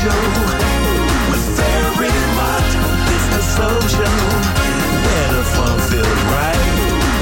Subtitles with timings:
[0.00, 0.06] Show
[1.30, 2.68] with Ferry Mott.
[3.12, 3.42] It's the
[5.04, 6.64] where the fun feels right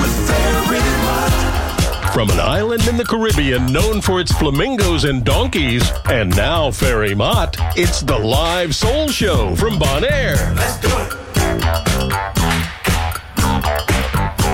[0.01, 2.13] with Ferry Mott.
[2.15, 7.17] From an island in the Caribbean known for its flamingos and donkeys, and now Ferry
[7.17, 10.55] Mott, it's the live soul show from Bonaire.
[10.55, 11.15] Let's do it.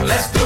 [0.03, 0.44] Let's do it.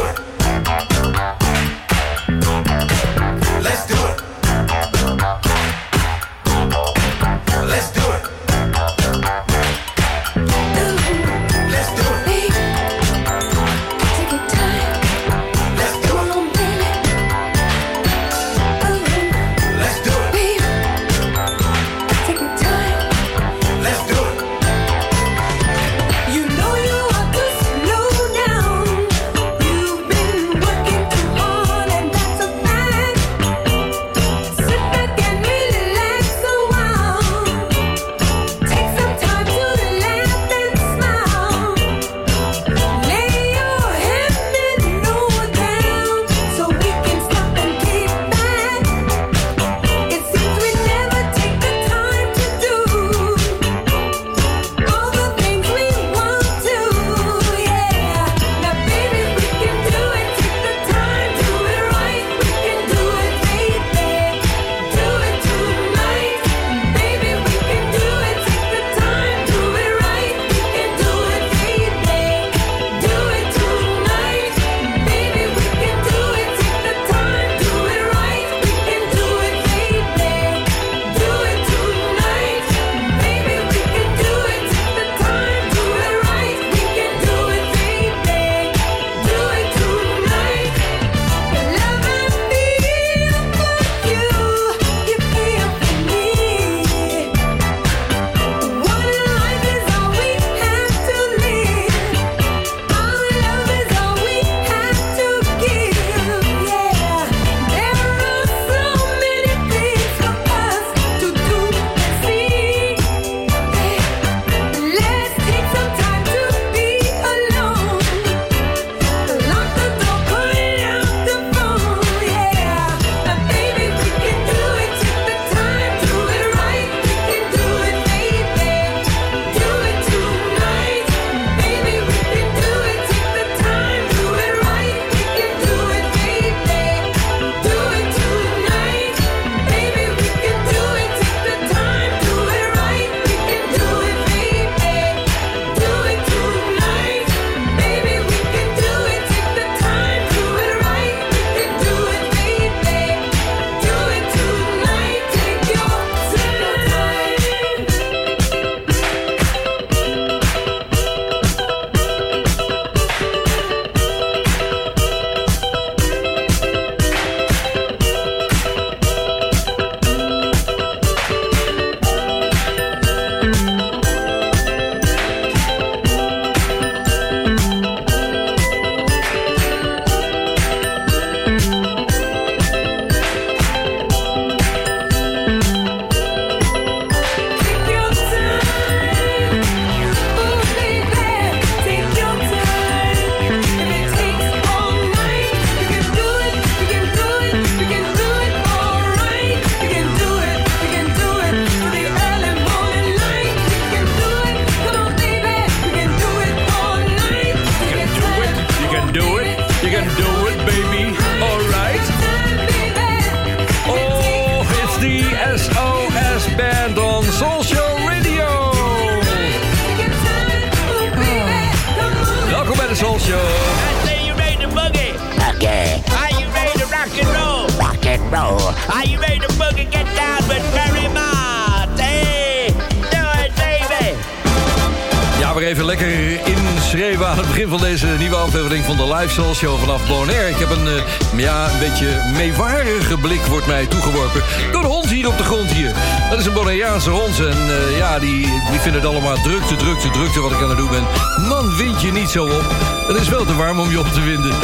[235.68, 239.78] Even lekker inschreven aan het begin van deze nieuwe aflevering van de Live Soul Show
[239.78, 240.48] vanaf Bonaire.
[240.48, 244.42] Ik heb een, eh, ja, een beetje meewarige blik wordt mij toegeworpen
[244.72, 245.94] door de hond hier op de grond hier.
[246.30, 250.10] Dat is een Bonaireaanse hond en eh, ja, die, die vinden het allemaal drukte, drukte,
[250.10, 251.06] drukte wat ik aan het doen ben.
[251.48, 252.64] Man, wind je niet zo op.
[253.06, 254.54] Het is wel te warm om je op te winden.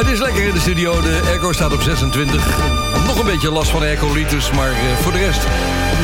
[0.00, 1.00] Het is lekker in de studio.
[1.00, 2.46] De echo staat op 26.
[3.06, 5.46] Nog een beetje last van airco-liters, maar eh, voor de rest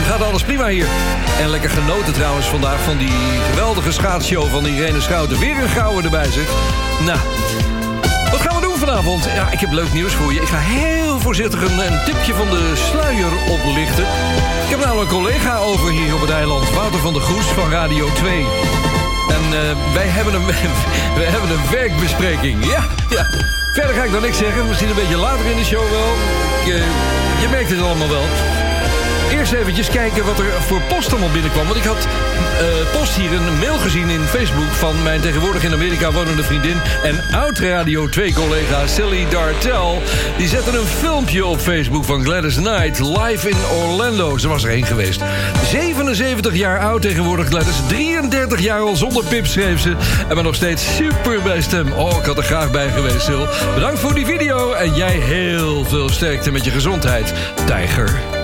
[0.07, 0.87] gaat alles prima hier.
[1.41, 3.11] En lekker genoten trouwens vandaag van die
[3.51, 5.39] geweldige schaatsshow van Irene Schouten.
[5.39, 6.49] Weer een gouden erbij zit.
[7.05, 7.19] Nou,
[8.31, 9.25] wat gaan we doen vanavond?
[9.25, 10.41] Ja, ik heb leuk nieuws voor je.
[10.41, 14.05] Ik ga heel voorzichtig een, tipje van de sluier oplichten.
[14.65, 16.71] Ik heb namelijk nou een collega over hier op het eiland.
[16.71, 18.45] Wouter van der Groes van Radio 2.
[19.29, 20.47] En eh, wij hebben een,
[21.19, 22.65] we hebben een werkbespreking.
[22.65, 23.27] Ja, ja.
[23.73, 24.67] Verder ga ik dan niks zeggen.
[24.67, 26.13] Misschien een beetje later in de show wel.
[26.61, 26.83] Ik,
[27.41, 28.25] je merkt het allemaal wel
[29.39, 31.65] eerst eventjes kijken wat er voor post allemaal binnenkwam.
[31.65, 34.73] Want ik had eh, post hier een mail gezien in Facebook...
[34.73, 36.77] van mijn tegenwoordig in Amerika wonende vriendin...
[37.03, 40.03] en oud-Radio 2-collega Sally Dartel.
[40.37, 42.99] Die zette een filmpje op Facebook van Gladys Knight...
[42.99, 44.39] live in Orlando.
[44.39, 45.21] Ze was er één geweest.
[45.71, 47.81] 77 jaar oud tegenwoordig Gladys.
[47.89, 49.97] 33 jaar al zonder pip schreef ze.
[50.29, 51.93] En maar nog steeds super bij stem.
[51.93, 53.45] Oh, ik had er graag bij geweest, Sil.
[53.75, 57.35] Bedankt voor die video en jij heel veel sterkte met je gezondheid,
[57.67, 58.36] tijger.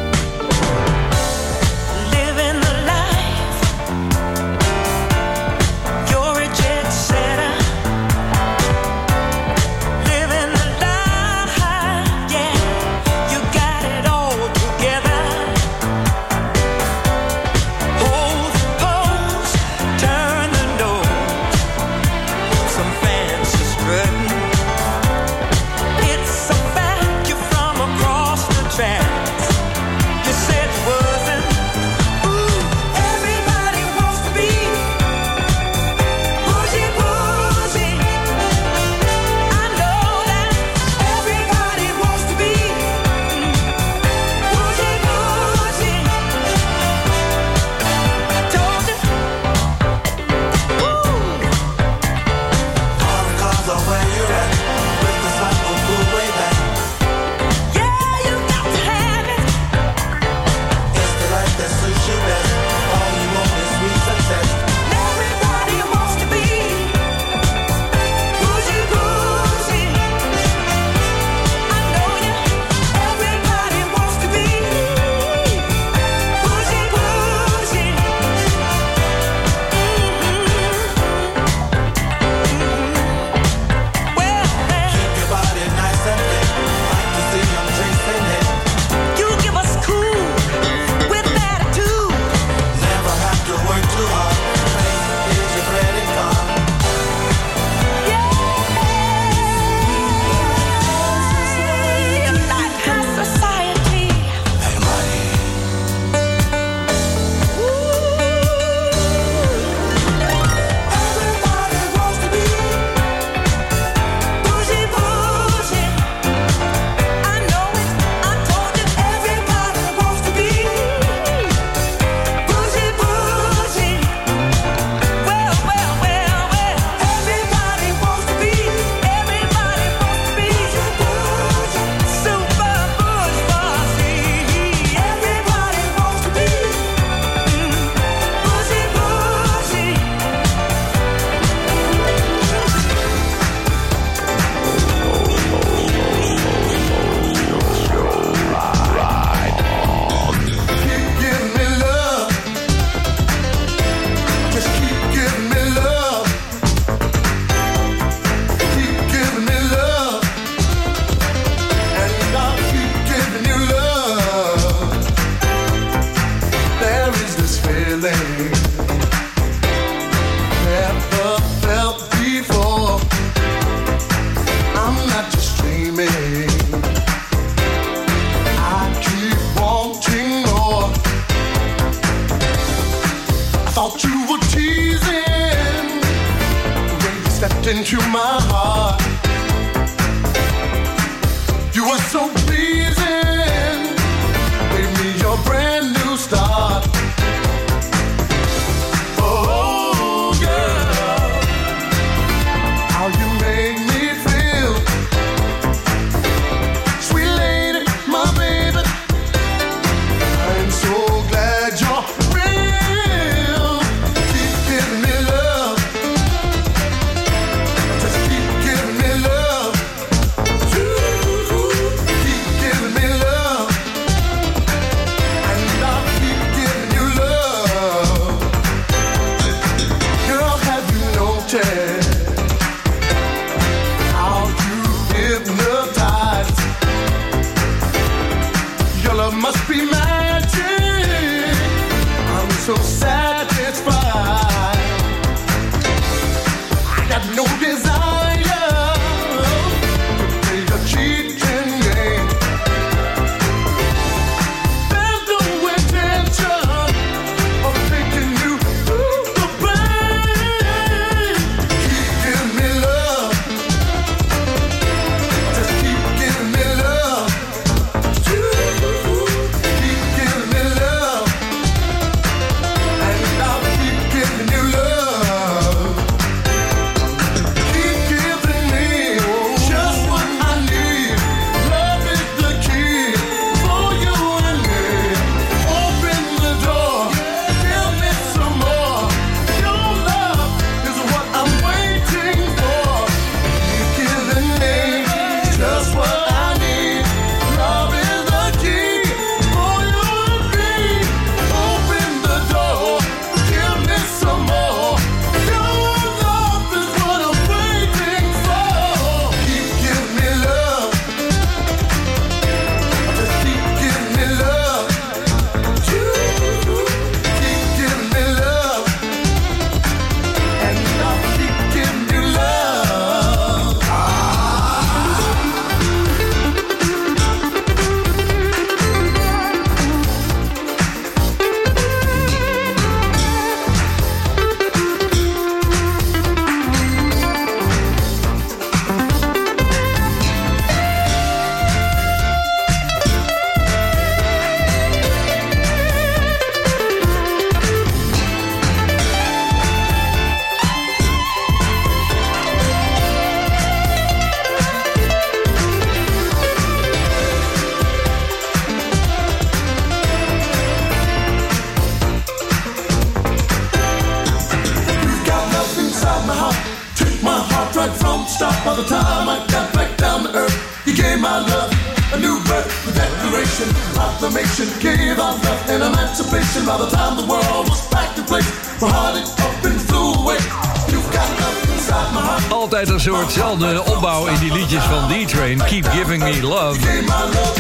[385.43, 386.79] Keep Giving Me Love.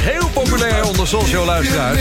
[0.00, 2.00] Heel populair onder social luisteraars.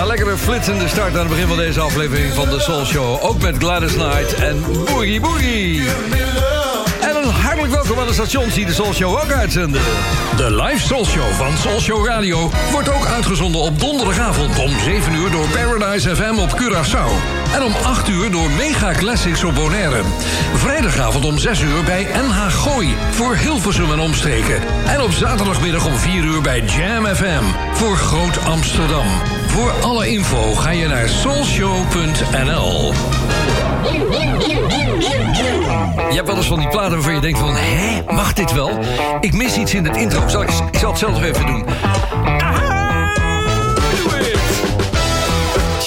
[0.00, 3.24] Een lekkere flitsende start aan het begin van deze aflevering van de Soul Show.
[3.24, 5.82] Ook met Gladys Knight en Boogie Boogie.
[7.00, 9.80] En een hartelijk welkom aan de stations die de Soul Show ook uitzenden.
[10.36, 15.14] De live Soul Show van Soul Show Radio wordt ook uitgezonden op donderdagavond om 7
[15.14, 17.37] uur door Paradise FM op Curaçao.
[17.54, 20.02] En om 8 uur door Mega Classics op Bonaire.
[20.54, 24.56] Vrijdagavond om 6 uur bij NH Gooi voor Hilversum en omstreken.
[24.86, 29.06] En op zaterdagmiddag om 4 uur bij Jam FM voor Groot Amsterdam.
[29.46, 32.92] Voor alle info ga je naar soulshow.nl.
[36.08, 37.54] Je hebt wel eens van die platen waarvan je denkt van...
[37.56, 38.78] hé, mag dit wel?
[39.20, 40.28] Ik mis iets in het intro.
[40.28, 41.64] Zal ik, ik zal het zelf even doen.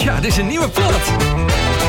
[0.02, 1.12] Tja, dit is een nieuwe plaat.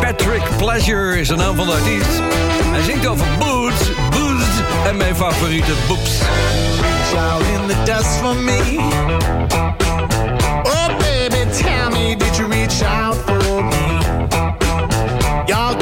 [0.01, 2.21] Patrick Pleasure is de naam van de artiest.
[2.65, 4.47] Hij zingt over boots, boots
[4.87, 6.21] en mijn favoriete boeps.
[7.17, 8.77] out in the dust for me.
[10.65, 13.99] Oh, baby, tell me, did you reach out for me?
[15.47, 15.77] Y'all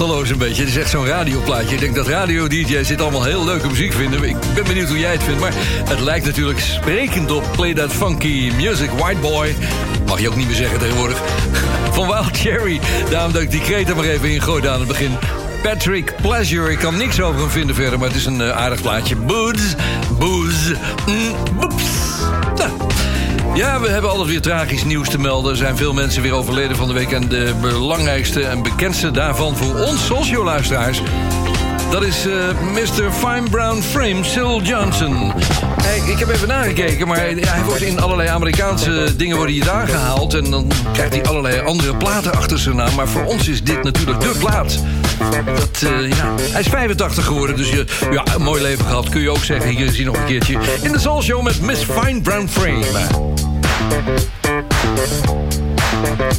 [0.00, 0.62] een beetje.
[0.62, 1.74] Het is echt zo'n radioplaatje.
[1.74, 4.22] Ik denk dat radio-dj's dit allemaal heel leuke muziek vinden.
[4.22, 5.40] Ik ben benieuwd hoe jij het vindt.
[5.40, 5.52] Maar
[5.88, 9.54] het lijkt natuurlijk sprekend op Play That Funky Music White Boy.
[10.06, 11.22] Mag je ook niet meer zeggen tegenwoordig.
[11.94, 12.80] Van Wild Cherry.
[13.10, 15.18] Daarom dat ik die kreet er maar even ingooide aan het begin.
[15.62, 16.70] Patrick Pleasure.
[16.70, 19.16] Ik kan niks over hem vinden verder, maar het is een eh, aardig plaatje.
[19.16, 19.76] Booze,
[20.18, 20.76] booze,
[21.06, 21.99] mm, boeps.
[23.54, 25.50] Ja, we hebben altijd weer tragisch nieuws te melden.
[25.50, 27.12] Er zijn veel mensen weer overleden van de week.
[27.12, 31.02] En de belangrijkste en bekendste daarvan voor ons socioluisteraars...
[31.90, 32.32] dat is eh,
[32.72, 33.12] Mr.
[33.12, 35.32] Fine Brown Frame, Syl Johnson.
[35.82, 40.34] Hey, ik heb even nagekeken, maar hij wordt in allerlei Amerikaanse dingen worden hier aangehaald...
[40.34, 42.94] en dan krijgt hij allerlei andere platen achter zijn naam.
[42.94, 44.78] Maar voor ons is dit natuurlijk de plaat.
[45.44, 46.34] Dat, eh, ja.
[46.40, 49.70] Hij is 85 geworden, dus je, ja, een mooi leven gehad, kun je ook zeggen.
[49.70, 53.29] Hier is hij nog een keertje in de Soul Show met Miss Fine Brown Frame.
[53.90, 54.20] Thank
[56.20, 56.29] you.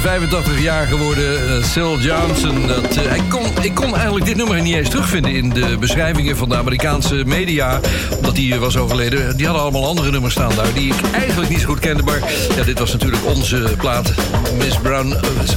[0.00, 2.66] 85 jaar geworden uh, Sil Johnson.
[2.66, 6.36] Dat, uh, hij kon, ik kon eigenlijk dit nummer niet eens terugvinden in de beschrijvingen
[6.36, 7.80] van de Amerikaanse media.
[8.16, 9.36] Omdat hij was overleden.
[9.36, 12.02] Die hadden allemaal andere nummers staan daar die ik eigenlijk niet zo goed kende.
[12.02, 12.18] Maar
[12.56, 14.12] ja, dit was natuurlijk onze plaat.
[14.58, 15.14] Miss Brown,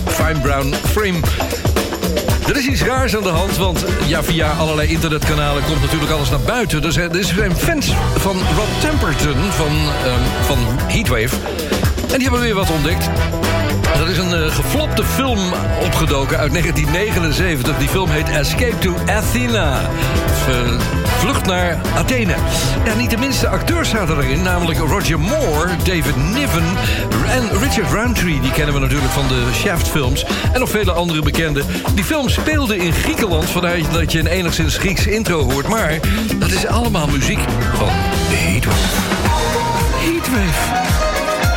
[0.08, 1.20] Fine Brown Frame.
[2.48, 6.30] Er is iets raars aan de hand, want ja, via allerlei internetkanalen komt natuurlijk alles
[6.30, 6.94] naar buiten.
[6.94, 11.36] Zijn, er zijn fans van Rob Temperton van, um, van Heatwave.
[12.12, 13.10] En die hebben weer wat ontdekt.
[14.04, 15.40] Er is een uh, geflopte film
[15.84, 17.78] opgedoken uit 1979.
[17.78, 19.82] Die film heet Escape to Athena.
[20.50, 20.80] Uh,
[21.18, 22.36] vlucht naar Athene.
[22.86, 24.42] Ja, niet de minste acteurs zaten erin.
[24.42, 26.64] Namelijk Roger Moore, David Niven
[27.30, 28.40] en Richard Roundtree.
[28.40, 30.26] Die kennen we natuurlijk van de Shaft-films.
[30.54, 31.66] En nog vele andere bekenden.
[31.96, 33.50] Die film speelde in Griekenland.
[33.50, 35.68] Vandaar dat je een enigszins Grieks intro hoort.
[35.68, 36.00] Maar
[36.36, 37.40] dat is allemaal muziek
[37.74, 38.78] van Heatwave.
[40.00, 40.92] Heatwave.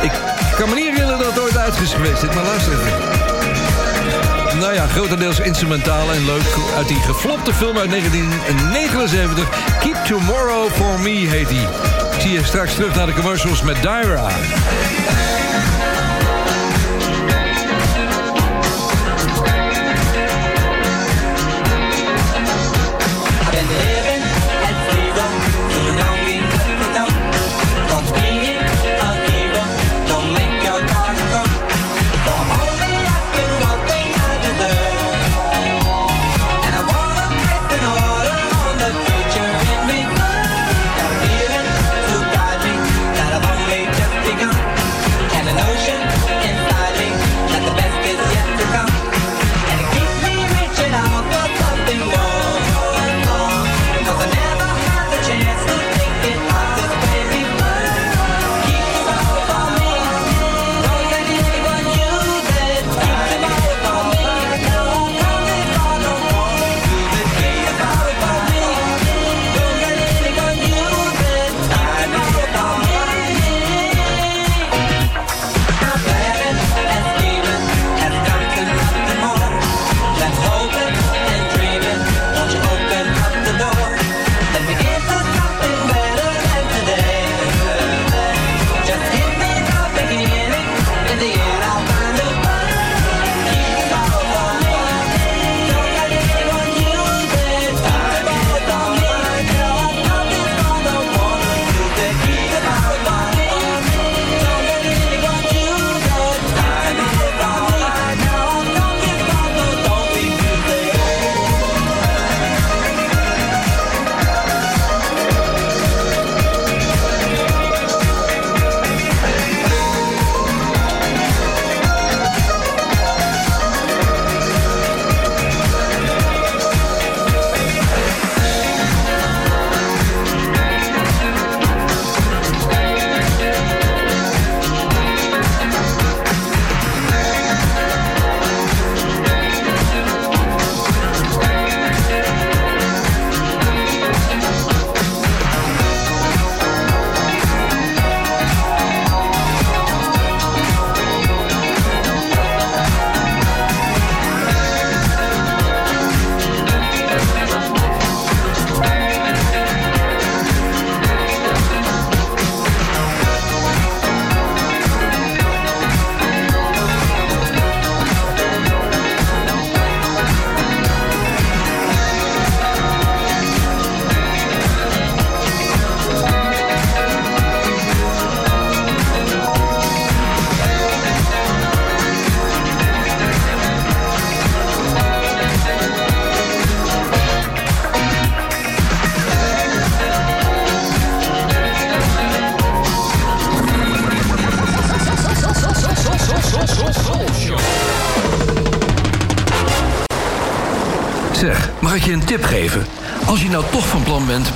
[0.01, 0.11] Ik
[0.57, 2.21] kan me niet herinneren dat uit is geweest.
[2.21, 4.59] Dit, maar luister even.
[4.59, 6.55] Nou ja, grotendeels instrumentaal en leuk.
[6.77, 9.49] Uit die geflopte film uit 1979.
[9.79, 11.67] Keep Tomorrow For Me heet die.
[12.11, 14.29] Ik zie je straks terug naar de commercials met Dyra.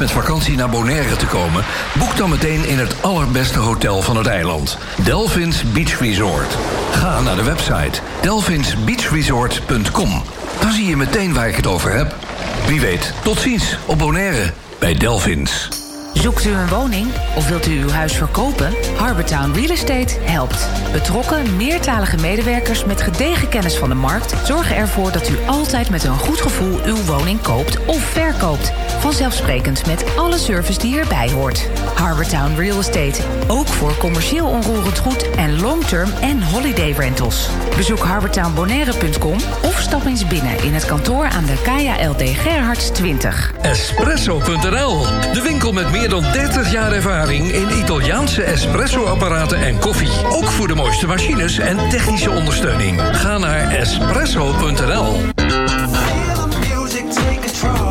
[0.01, 1.63] Met vakantie naar Bonaire te komen...
[1.97, 4.77] boek dan meteen in het allerbeste hotel van het eiland.
[5.03, 6.57] Delphins Beach Resort.
[6.91, 10.21] Ga naar de website delphinsbeachresort.com.
[10.61, 12.15] Dan zie je meteen waar ik het over heb.
[12.67, 15.67] Wie weet, tot ziens op Bonaire bij Delphins.
[16.13, 18.73] Zoekt u een woning of wilt u uw huis verkopen?
[18.97, 20.67] Harbortown Real Estate helpt.
[20.91, 24.33] Betrokken, meertalige medewerkers met gedegen kennis van de markt...
[24.45, 28.73] zorgen ervoor dat u altijd met een goed gevoel uw woning koopt of verkoopt.
[29.01, 31.69] Vanzelfsprekend met alle service die erbij hoort.
[31.95, 33.21] Harbortown Real Estate.
[33.47, 37.49] Ook voor commercieel onroerend goed en long-term en holiday rentals.
[37.75, 43.51] Bezoek harbortownbonaire.com of stap eens binnen in het kantoor aan de KLD Gerhards 20.
[43.61, 50.11] Espresso.nl, de winkel met meer dan 30 jaar ervaring in Italiaanse espresso-apparaten en koffie.
[50.29, 53.01] Ook voor de mooiste machines en technische ondersteuning.
[53.11, 55.15] Ga naar espresso.nl.
[56.59, 57.90] Music take control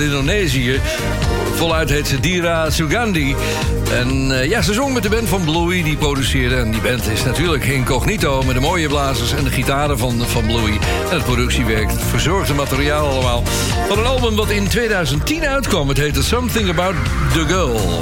[0.00, 0.80] Indonesië.
[1.54, 3.36] Voluit heet ze Dira Sugandi.
[3.92, 6.56] En eh, ja, ze zong met de band van Bluey, die produceerde.
[6.56, 8.42] En die band is natuurlijk incognito...
[8.42, 10.78] met de mooie blazers en de gitaren van, van Bluey.
[11.10, 13.42] En het productiewerk, het verzorgde materiaal allemaal.
[13.88, 15.88] Van een album dat in 2010 uitkwam.
[15.88, 16.94] Het heette Something About
[17.32, 17.98] the Girl.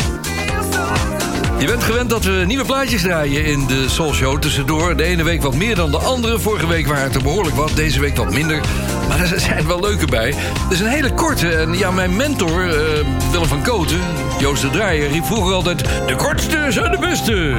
[1.59, 4.39] Je bent gewend dat we nieuwe plaatjes draaien in de Soul Show.
[4.39, 6.39] Tussendoor de ene week wat meer dan de andere.
[6.39, 8.61] Vorige week waren het er behoorlijk wat, deze week wat minder.
[9.09, 10.35] Maar er zijn wel leuke bij.
[10.37, 11.49] Het is een hele korte.
[11.49, 14.01] En ja, mijn mentor, eh, Willem van Koten,
[14.39, 15.09] Joost de Draaier...
[15.09, 17.55] riep vroeger altijd, de kortste zijn de beste.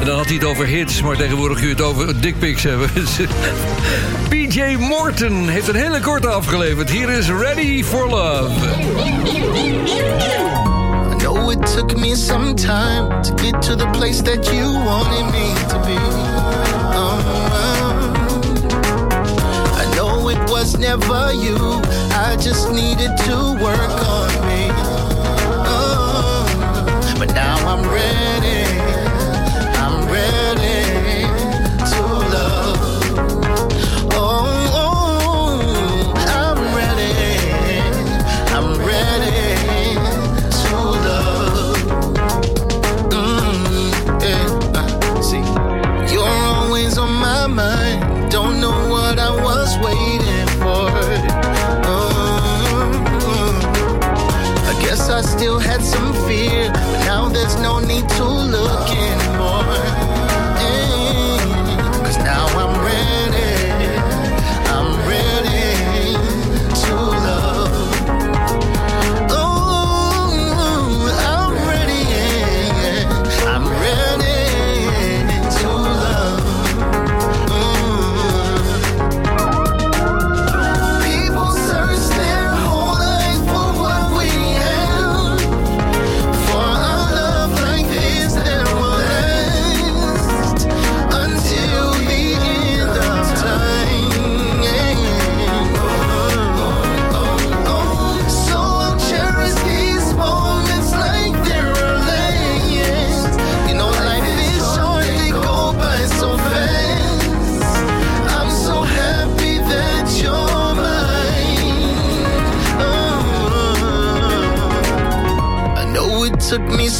[0.00, 2.90] En dan had hij het over hits, maar tegenwoordig kun je het over dickpics hebben.
[4.28, 6.90] PJ Morton heeft een hele korte afgeleverd.
[6.90, 8.50] Hier is Ready for Love.
[11.12, 15.24] I know it took me some time to get to the place that you wanted
[15.24, 15.96] me to be.
[16.94, 17.45] Uh,
[20.66, 21.56] was never you.
[22.26, 24.68] I just needed to work on me.
[25.64, 28.85] Uh, but now I'm ready.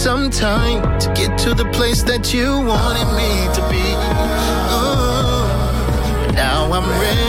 [0.06, 3.82] Some time to get to the place that you wanted me to be.
[4.70, 6.28] Oh.
[6.28, 7.25] But now I'm ready.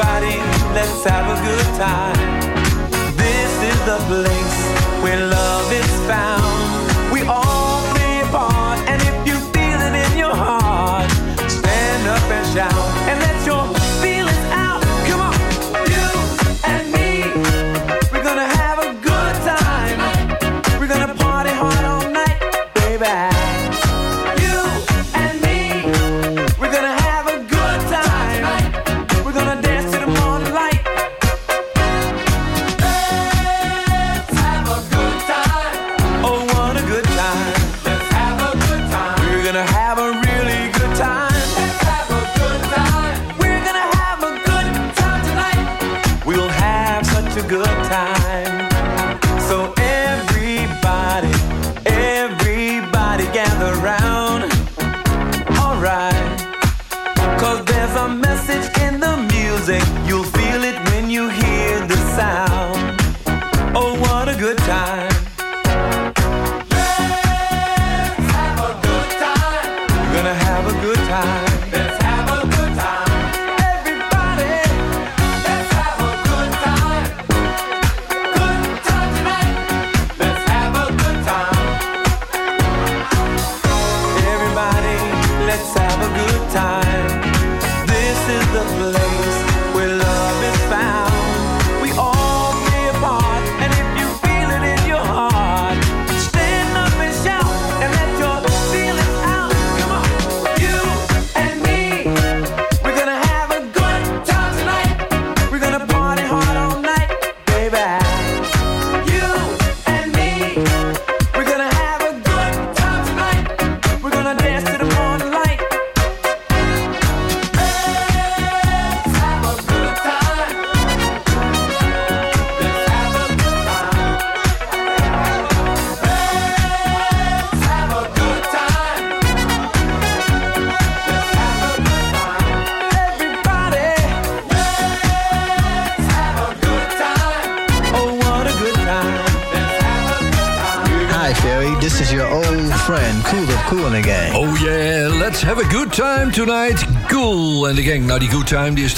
[0.00, 0.36] Everybody,
[0.74, 2.14] let's have a good time.
[3.16, 6.49] This is the place where love is found.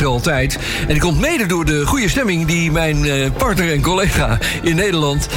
[0.05, 0.59] Altijd.
[0.81, 4.77] En die komt mede door de goede stemming die mijn eh, partner en collega in
[4.77, 5.29] Nederland...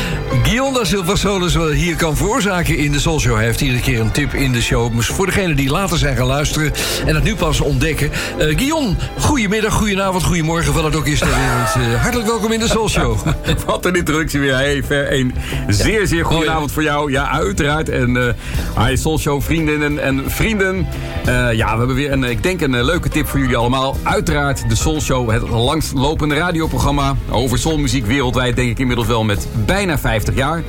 [0.44, 3.36] Guillaume da Silva Solis wel hier kan veroorzaken in de Soul Show.
[3.36, 4.94] Hij heeft iedere keer een tip in de show.
[4.94, 6.72] Maar voor degenen die later zijn gaan luisteren
[7.06, 8.12] en het nu pas ontdekken...
[8.38, 11.94] Eh Guillaume, goedemiddag, goedenavond, goedemorgen, wat het ook is ter wereld.
[11.94, 13.18] Eh, hartelijk welkom in de Soul Show.
[13.66, 14.56] Wat een introductie weer.
[14.56, 15.34] Hey, Ver, een
[15.68, 17.12] zeer, zeer goede avond voor jou.
[17.12, 17.90] Ja, uiteraard.
[17.90, 20.88] En uh, hi, Soul Show vriendinnen en vrienden.
[21.28, 23.98] Uh, ja, we hebben weer een, ik denk een uh, leuke tip voor jullie allemaal.
[24.04, 29.48] Uiteraard de Soul Show, het langstlopende radioprogramma over soulmuziek wereldwijd, denk ik inmiddels wel met
[29.66, 30.64] bijna 50 jaar.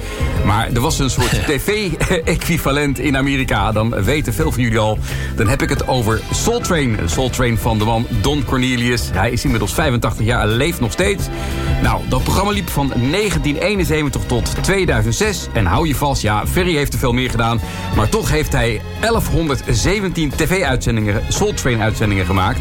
[0.45, 3.73] Maar er was een soort tv-equivalent in Amerika.
[3.73, 4.99] Dan weten veel van jullie al.
[5.35, 6.99] Dan heb ik het over Soul Train.
[7.07, 9.11] Soul Train van de man Don Cornelius.
[9.13, 11.25] Hij is inmiddels 85 jaar en leeft nog steeds.
[11.83, 15.47] Nou, dat programma liep van 1971 tot 2006.
[15.53, 17.61] En hou je vast, ja, Ferry heeft er veel meer gedaan.
[17.97, 22.61] Maar toch heeft hij 1117 tv-uitzendingen, Soul Train-uitzendingen gemaakt.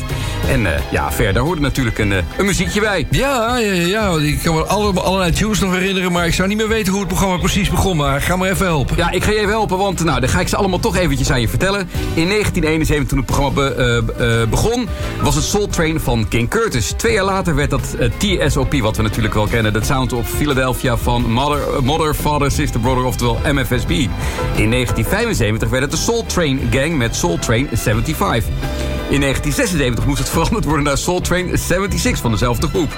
[0.49, 3.07] En uh, ja, Ver, daar hoorde natuurlijk een, uh, een muziekje bij.
[3.09, 6.11] Ja, ja, ja, ik kan me alle, allerlei tunes nog herinneren...
[6.11, 7.97] maar ik zou niet meer weten hoe het programma precies begon.
[7.97, 8.97] Maar ga me even helpen.
[8.97, 11.31] Ja, ik ga je even helpen, want nou, dan ga ik ze allemaal toch eventjes
[11.31, 11.79] aan je vertellen.
[12.13, 14.87] In 1971, toen het programma be, uh, begon,
[15.21, 16.93] was het Soul Train van King Curtis.
[16.97, 19.73] Twee jaar later werd dat TSOP, wat we natuurlijk wel kennen...
[19.73, 23.89] de Sound of Philadelphia van Mother, Mother, Father, Sister, Brother, oftewel MFSB.
[23.89, 28.94] In 1975 werd het de Soul Train Gang met Soul Train 75.
[29.09, 32.97] In 1976 moest het veranderd worden naar Soul Train 76 van dezelfde groep.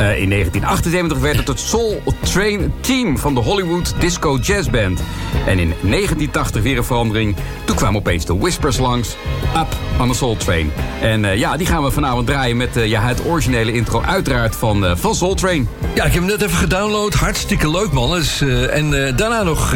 [0.00, 5.00] Uh, in 1978 werd het het Soul Train Team van de Hollywood Disco Jazz Band.
[5.46, 7.36] En in 1980 weer een verandering.
[7.64, 9.16] Toen kwamen opeens de Whispers langs.
[9.56, 10.72] Up on the Soul Train.
[11.00, 14.56] En uh, ja, die gaan we vanavond draaien met uh, ja, het originele intro uiteraard
[14.56, 15.68] van, van Soul Train.
[15.94, 17.14] Ja, ik heb hem net even gedownload.
[17.14, 18.10] Hartstikke leuk, man.
[18.10, 18.40] Dus,
[18.70, 19.74] en daarna nog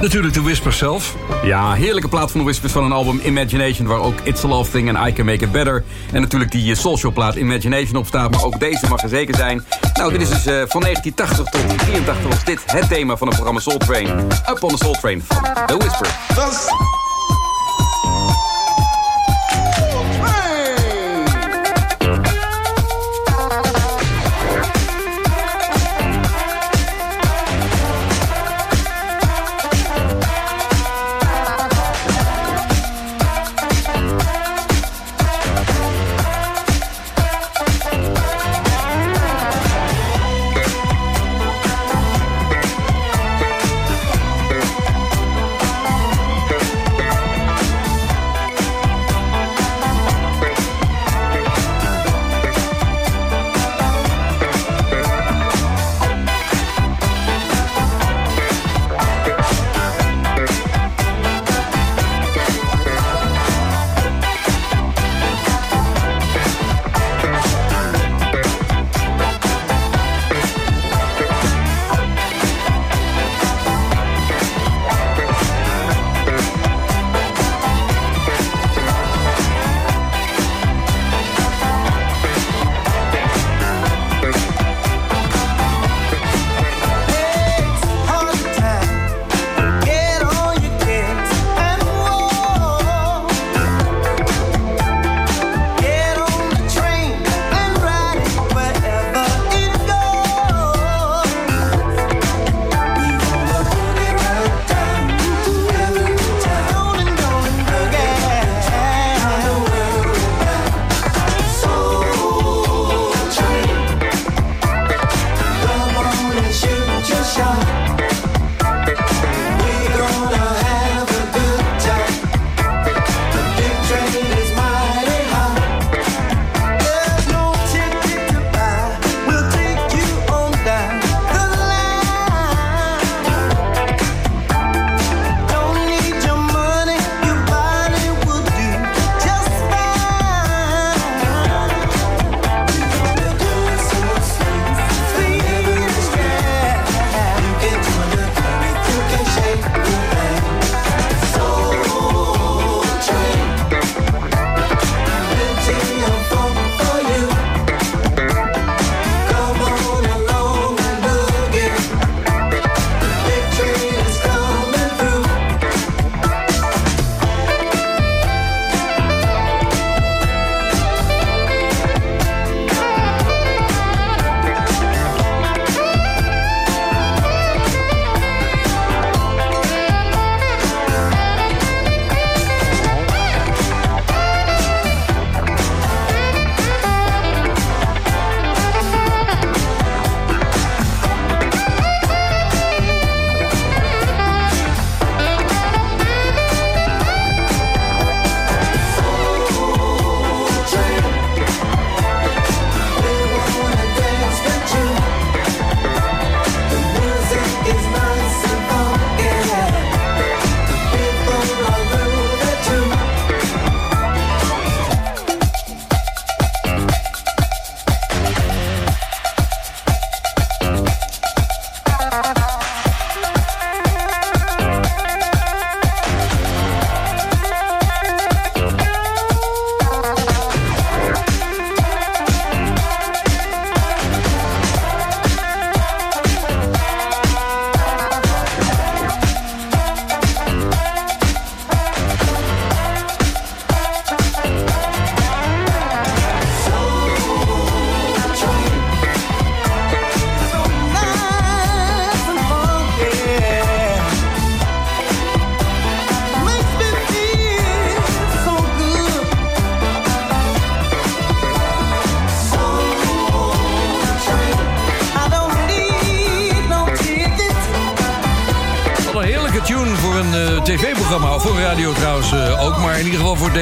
[0.00, 1.16] natuurlijk de Whispers zelf.
[1.44, 3.86] Ja, heerlijke plaat van de Whispers van een album Imagination...
[3.86, 5.84] waar ook It's a Love Thing en I Can Make It Better...
[6.12, 8.30] en natuurlijk die Soul plaat Imagination op staat.
[8.30, 9.64] Maar ook deze mag er zeker zijn.
[9.94, 13.36] Nou, dit is dus uh, van 1980 tot 1983 was dit het thema van het
[13.36, 14.08] programma Soul Train.
[14.50, 16.95] Up on the Soul Train van The Whisper.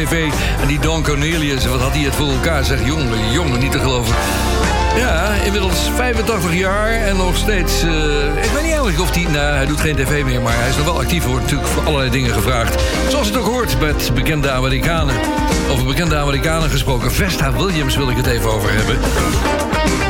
[0.04, 0.32] Tv.
[0.60, 2.64] En die Don Cornelius, wat had hij het voor elkaar?
[2.64, 4.14] Zeg, jongen, jongen, niet te geloven.
[4.96, 7.82] Ja, inmiddels 85 jaar en nog steeds...
[7.82, 7.88] eh,
[8.26, 9.22] ik weet niet eigenlijk of hij...
[9.22, 11.24] Nou, hij doet geen tv meer, maar hij is nog wel actief.
[11.24, 12.82] Wordt natuurlijk voor allerlei dingen gevraagd.
[13.08, 15.14] Zoals het ook hoort met bekende Amerikanen.
[15.70, 17.12] Over bekende Amerikanen gesproken.
[17.12, 18.98] Vesta Williams wil ik het even over hebben.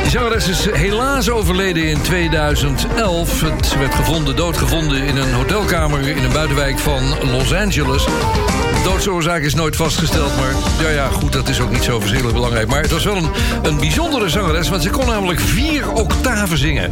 [0.05, 3.41] Die zangeres is helaas overleden in 2011.
[3.41, 8.05] Het werd gevonden, doodgevonden in een hotelkamer in een buitenwijk van Los Angeles.
[8.05, 12.37] De doodsoorzaak is nooit vastgesteld, maar ja, ja, goed, dat is ook niet zo verschrikkelijk
[12.37, 12.67] belangrijk.
[12.67, 13.29] Maar het was wel een,
[13.63, 16.89] een bijzondere zangeres, want ze kon namelijk vier octaven zingen.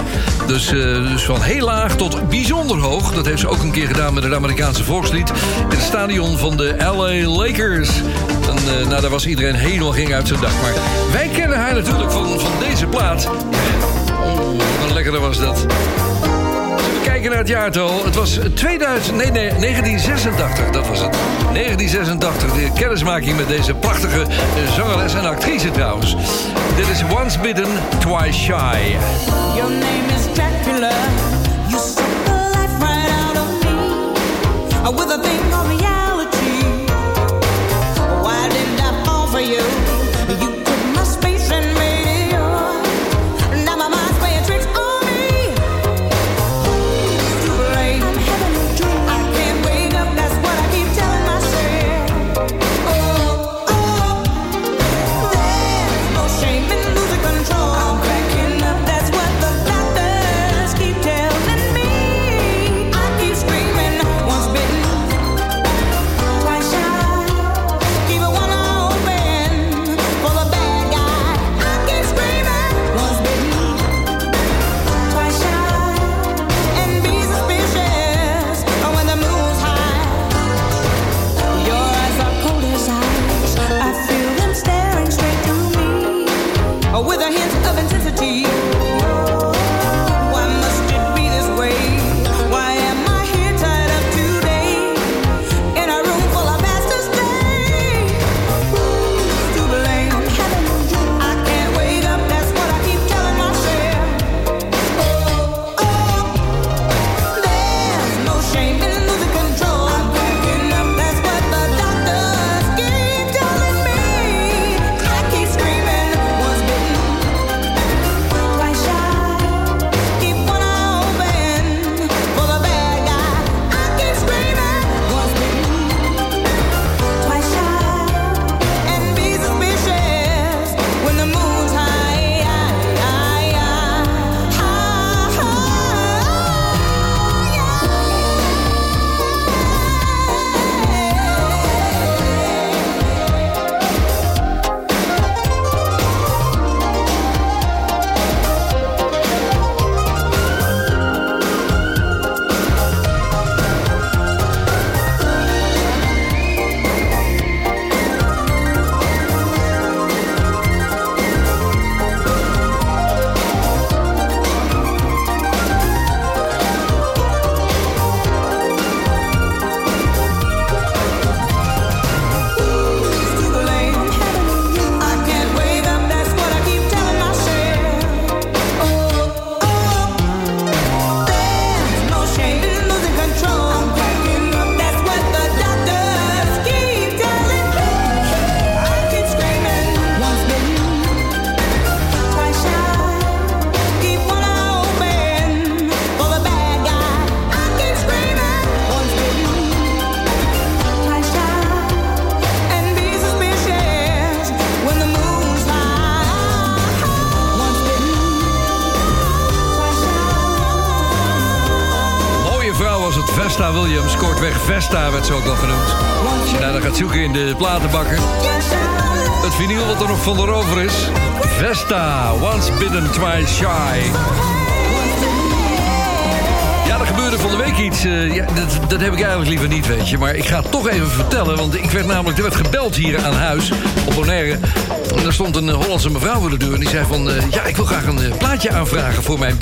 [0.47, 3.14] Dus, eh, dus van heel laag tot bijzonder hoog.
[3.14, 5.30] Dat heeft ze ook een keer gedaan met het Amerikaanse volkslied...
[5.30, 7.89] in het stadion van de LA Lakers.
[8.58, 10.51] En, eh, nou, daar was iedereen helemaal ging uit zijn dak.
[10.62, 10.74] Maar
[11.12, 13.30] wij kennen haar natuurlijk van, van deze plaat.
[14.24, 15.62] Oh, wat een lekkere was dat.
[15.62, 18.06] We kijken naar het jaartal.
[18.06, 21.16] Het was 2000, nee, nee, 1986, dat was het.
[21.54, 26.16] 1986, de kennismaking met deze prachtige eh, zangeres en actrice trouwens.
[26.76, 27.68] Dit is Once Bitten,
[27.99, 28.95] Twice Shy.
[29.56, 30.91] Your name is Dracula.
[31.68, 34.95] You suck the life right out of me.
[34.95, 35.43] With a thing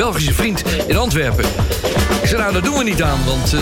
[0.02, 1.46] Belgische vriend in Antwerpen.
[2.22, 3.60] Ik zei, nou, dat doen we niet aan, want eh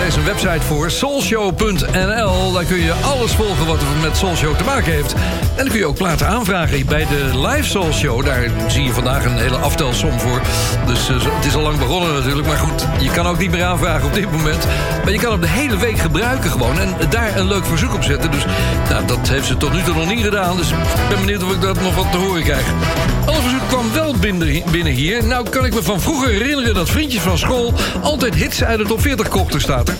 [0.00, 2.52] er is een website voor, soulshow.nl.
[2.52, 5.12] Daar kun je alles volgen wat er met Soulshow te maken heeft.
[5.12, 8.24] En dan kun je ook platen aanvragen bij de live Soul Show.
[8.24, 10.40] Daar zie je vandaag een hele aftelsom voor.
[10.86, 12.46] Dus eh, het is al lang begonnen natuurlijk.
[12.46, 14.66] Maar goed, je kan ook niet meer aanvragen op dit moment.
[15.04, 16.78] Maar je kan hem de hele week gebruiken gewoon.
[16.78, 18.30] En daar een leuk verzoek op zetten.
[18.30, 18.44] Dus
[18.88, 20.56] nou, dat heeft ze tot nu toe nog niet gedaan.
[20.56, 20.76] Dus ik
[21.08, 22.66] ben benieuwd of ik dat nog wat te horen krijg.
[23.26, 25.24] Alle verzoek kwam wel binnen, hier.
[25.24, 27.74] Nou kan ik me van vroeger herinneren dat vriendjes van school...
[28.02, 29.94] altijd hits uit de top 40 kochten, staat er.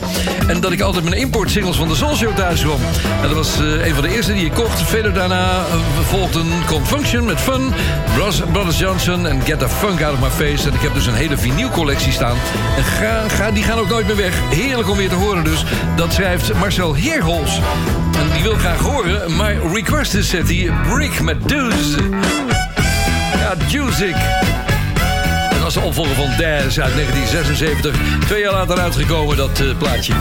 [0.46, 2.80] En dat ik altijd mijn importsingles van de Soul thuis kwam.
[3.22, 4.82] En dat was eh, een van de eerste die ik kocht.
[4.82, 5.76] Verder daarna eh,
[6.08, 7.72] volgden Confunction met Fun...
[8.14, 10.68] Bros, Brothers Johnson en Get the Funk Out of My Face.
[10.68, 12.36] En ik heb dus een hele vinylcollectie staan.
[12.76, 14.34] En ga, ga, die gaan ook nooit meer weg.
[14.50, 15.64] Heerlijk om weer te horen dus.
[15.96, 17.60] Dat schrijft Marcel Heerhols.
[18.18, 19.36] En die wil graag horen.
[19.36, 21.44] Maar request is zet hij Brick met.
[23.46, 24.12] Ja, Juicy.
[25.50, 27.96] Dat was de opvolger van Daz uit 1976.
[28.26, 30.12] Twee jaar later uitgekomen, dat eh, plaatje.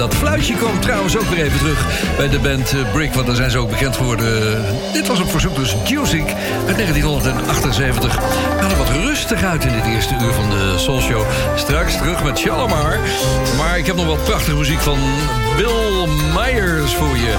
[0.00, 1.86] Dat fluitje kwam trouwens ook weer even terug
[2.16, 3.14] bij de band eh, Brick.
[3.14, 4.64] Want daar zijn ze ook bekend geworden.
[4.92, 6.22] Dit was op verzoek dus Juicy
[6.66, 8.16] uit 1978.
[8.16, 11.22] We er wat rustig uit in dit eerste uur van de Soul Show.
[11.56, 12.98] Straks terug met Shalimar.
[13.56, 14.98] Maar ik heb nog wat prachtige muziek van
[15.56, 17.34] Bill Myers voor je.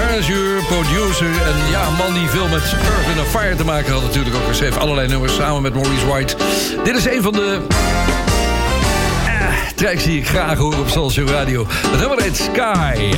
[0.00, 4.36] Arrangeur, producer en ja, man die veel met Earth in Fire te maken had natuurlijk
[4.36, 4.44] ook.
[4.44, 6.36] Hij schreef allerlei nummers samen met Maurice White.
[6.84, 7.60] Dit is een van de
[9.76, 11.66] tracks die ik graag hoor op Show Radio.
[11.68, 13.12] Het nummer Sky.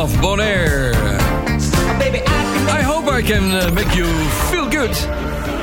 [0.00, 0.92] Vanaf Bonaire.
[2.68, 4.08] I hope I can uh, make you
[4.50, 5.08] feel good.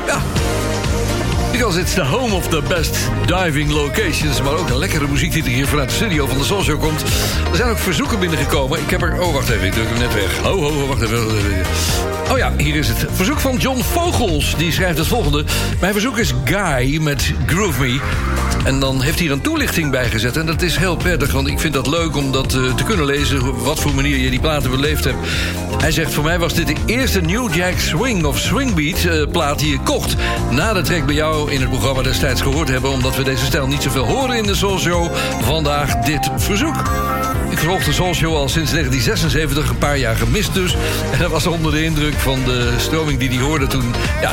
[0.07, 0.21] Ja.
[1.51, 4.41] Because it's the home of the best diving locations.
[4.41, 6.79] Maar ook een lekkere muziek die er hier vanuit de studio van de Soul Show
[6.79, 7.01] komt.
[7.51, 8.79] Er zijn ook verzoeken binnengekomen.
[8.79, 9.21] Ik heb er...
[9.21, 9.65] Oh, wacht even.
[9.65, 10.38] Ik druk hem net weg.
[10.43, 11.17] Ho, ho, ho, wacht even.
[12.31, 13.05] Oh ja, hier is het.
[13.11, 14.55] Verzoek van John Vogels.
[14.57, 15.45] Die schrijft het volgende.
[15.79, 17.99] Mijn verzoek is Guy met Groove Me.
[18.63, 20.37] En dan heeft hij er een toelichting bij gezet.
[20.37, 23.05] En dat is heel prettig, want ik vind dat leuk om dat eh, te kunnen
[23.05, 23.63] lezen...
[23.63, 25.17] wat voor manier je die platen beleefd hebt.
[25.77, 29.59] Hij zegt, voor mij was dit de eerste New Jack Swing of Swingbeat eh, plaat
[29.59, 30.15] die ik kocht.
[30.51, 32.91] Na de track bij jou in het programma destijds gehoord hebben...
[32.91, 35.11] omdat we deze stijl niet zoveel horen in de Soul Show.
[35.41, 36.83] Vandaag dit verzoek.
[37.57, 40.75] Ik volg de Soul Show al sinds 1976, een paar jaar gemist dus.
[41.11, 43.93] En dat was onder de indruk van de stroming die hij hoorde toen...
[44.21, 44.31] Ja,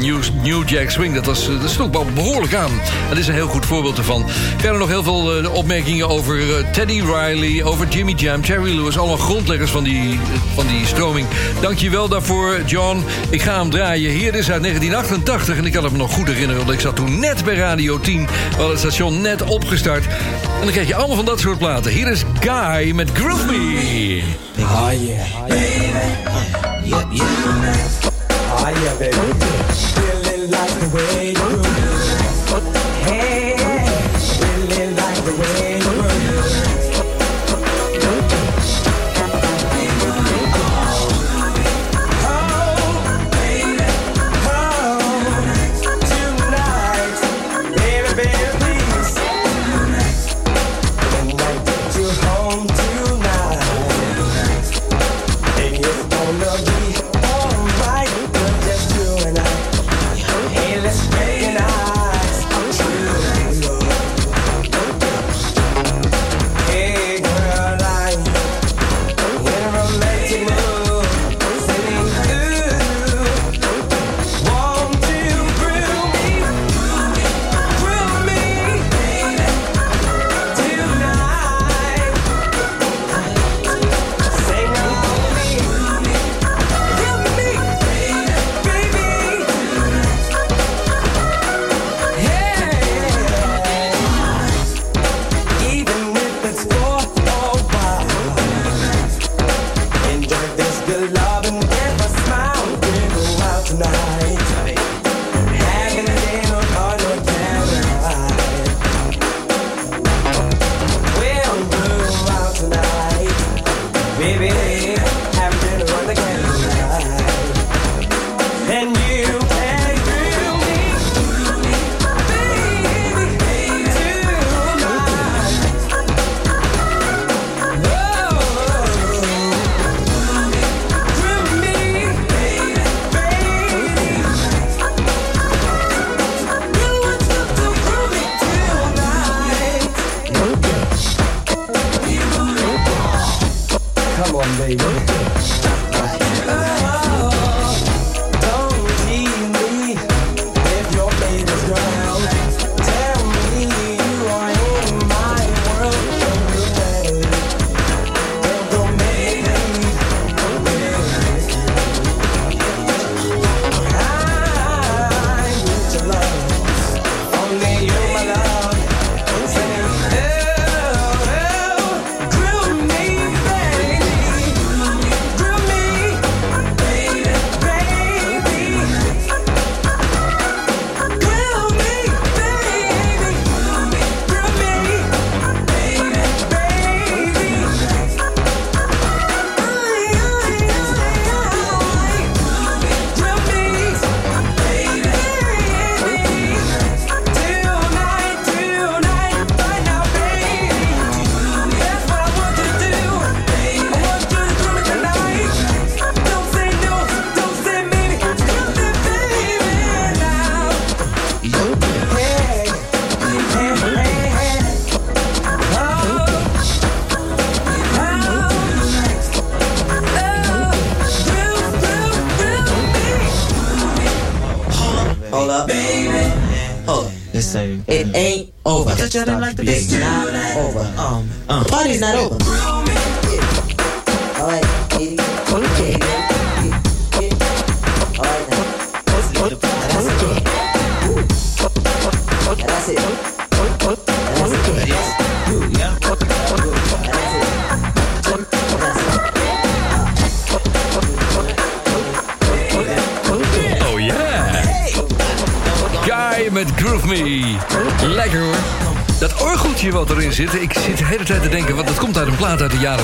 [0.00, 2.80] New, New Jack Swing, dat, was, dat sloeg wel behoorlijk aan.
[3.08, 4.24] Dat is een heel goed voorbeeld ervan.
[4.56, 7.64] Verder nog heel veel eh, opmerkingen over eh, Teddy Riley...
[7.64, 8.98] over Jimmy Jam, Jerry Lewis...
[8.98, 10.20] allemaal grondleggers van die,
[10.54, 11.26] van die stroming.
[11.60, 13.04] Dank je wel daarvoor, John.
[13.30, 14.10] Ik ga hem draaien.
[14.10, 16.56] Hier is uit 1988 en ik kan het me nog goed herinneren...
[16.56, 18.28] want ik zat toen net bij Radio 10...
[18.56, 20.04] wel het station net opgestart.
[20.56, 21.92] En dan krijg je allemaal van dat soort platen.
[21.92, 24.22] Hier is Guy met Groove Me.
[24.58, 25.20] Oh yeah.
[25.40, 25.46] Oh.
[33.02, 33.56] Hey,
[34.90, 35.75] like the way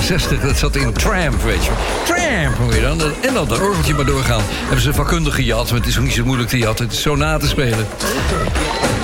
[0.02, 1.70] 60, dat zat in tram weet je
[2.04, 3.00] Tramp, hoe je dan.
[3.20, 4.42] En dan dat orgeltje maar doorgaan.
[4.44, 6.84] Hebben ze vakkundige gejat, want het is ook niet zo moeilijk te jatten.
[6.84, 7.78] Het is zo na te spelen.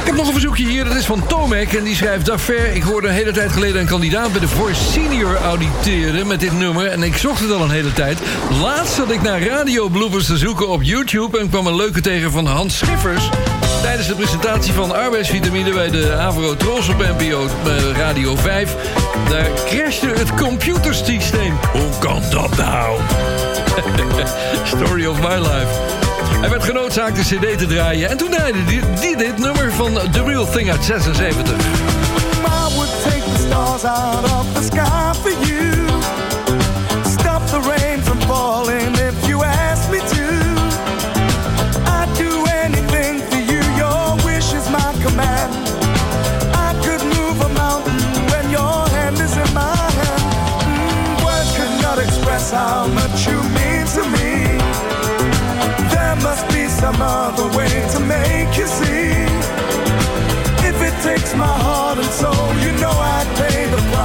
[0.00, 1.72] Ik heb nog een verzoekje hier, dat is van Tomek.
[1.72, 4.30] En die schrijft, Dafer, ik hoorde een hele tijd geleden een kandidaat...
[4.32, 6.86] bij de voor Senior auditeren met dit nummer.
[6.86, 8.18] En ik zocht het al een hele tijd.
[8.60, 11.38] Laatst zat ik naar radiobloopers te zoeken op YouTube...
[11.38, 13.28] en kwam een leuke tegen van Hans Schiffers
[13.88, 18.74] tijdens de presentatie van arbeidsvitamine bij de Avro Tros op NPO eh, Radio 5.
[19.28, 21.58] Daar crashte het computersysteem.
[21.72, 23.00] Hoe kan dat nou?
[24.76, 25.66] Story of my life.
[26.40, 30.24] Hij werd genoodzaakt de cd te draaien en toen draaide die, dit nummer van The
[30.24, 31.56] Real Thing uit 76.
[56.92, 59.10] some other way to make you see.
[60.68, 63.97] If it takes my heart and soul, you know I'd pay the price.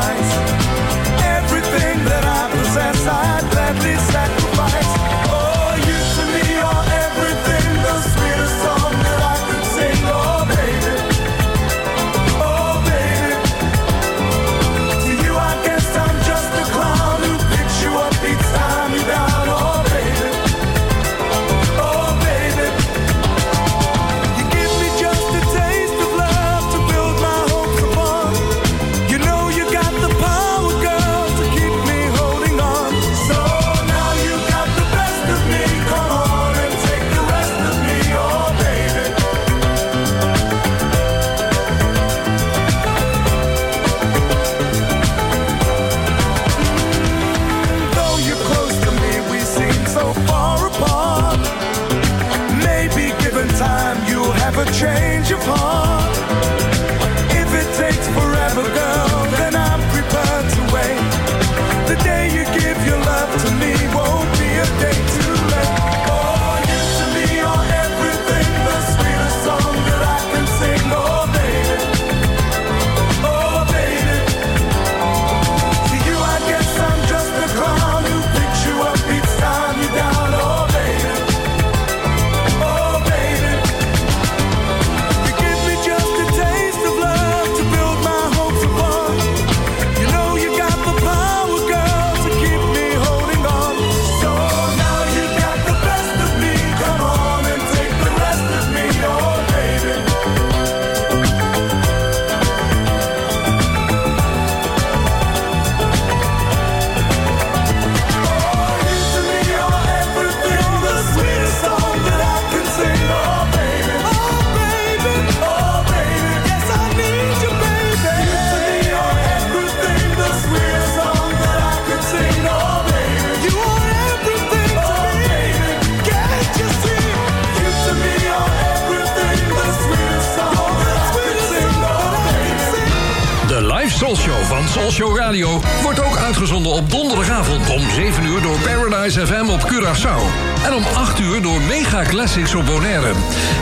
[142.23, 143.13] Op Bonaire.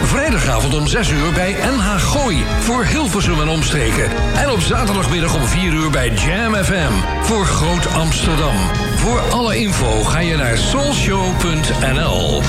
[0.04, 4.10] Vrijdagavond om 6 uur bij NH Gooi voor Hilversum en omstreken.
[4.36, 8.56] En op zaterdagmiddag om 4 uur bij Jam FM voor Groot Amsterdam.
[8.96, 12.42] Voor alle info ga je naar soulshow.nl.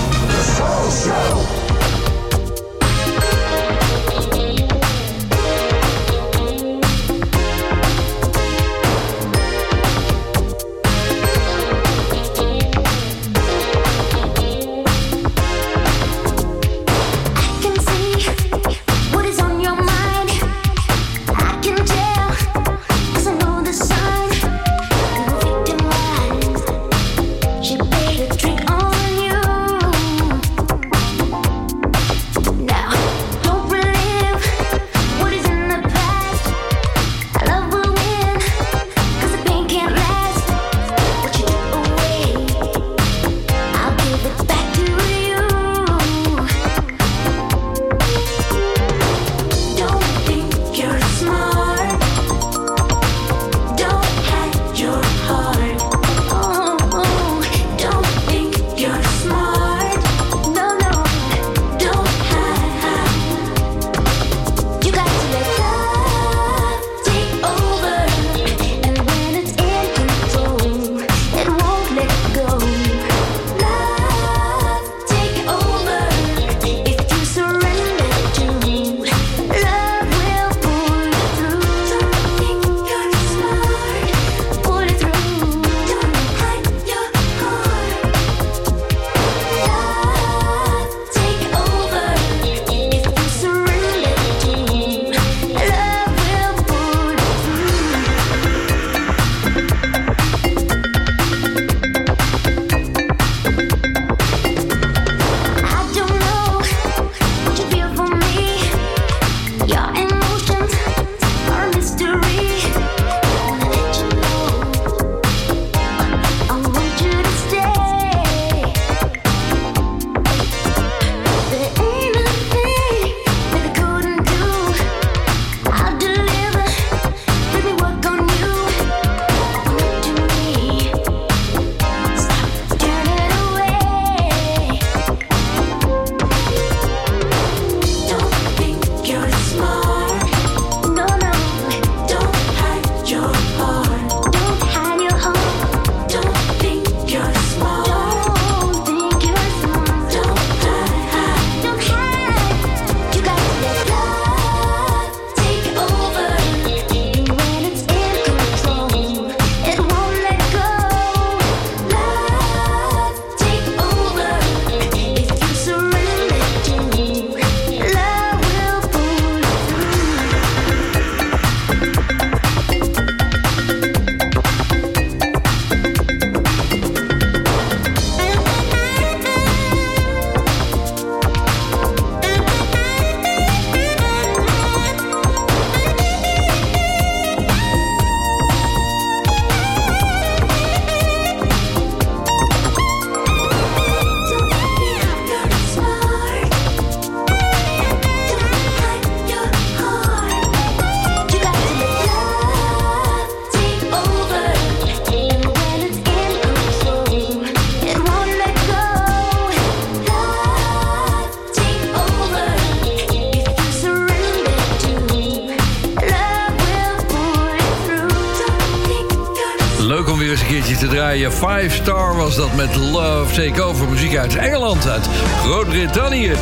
[222.37, 223.89] was dat met Love Take Over.
[223.89, 225.09] Muziek uit Engeland, uit
[225.43, 226.33] Groot-Brittannië.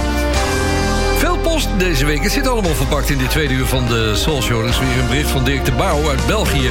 [1.16, 2.22] Veel post deze week.
[2.22, 4.60] Het zit allemaal verpakt in dit tweede uur van de Soul Show.
[4.60, 6.70] Er is weer een bericht van Dirk de Bouw uit België.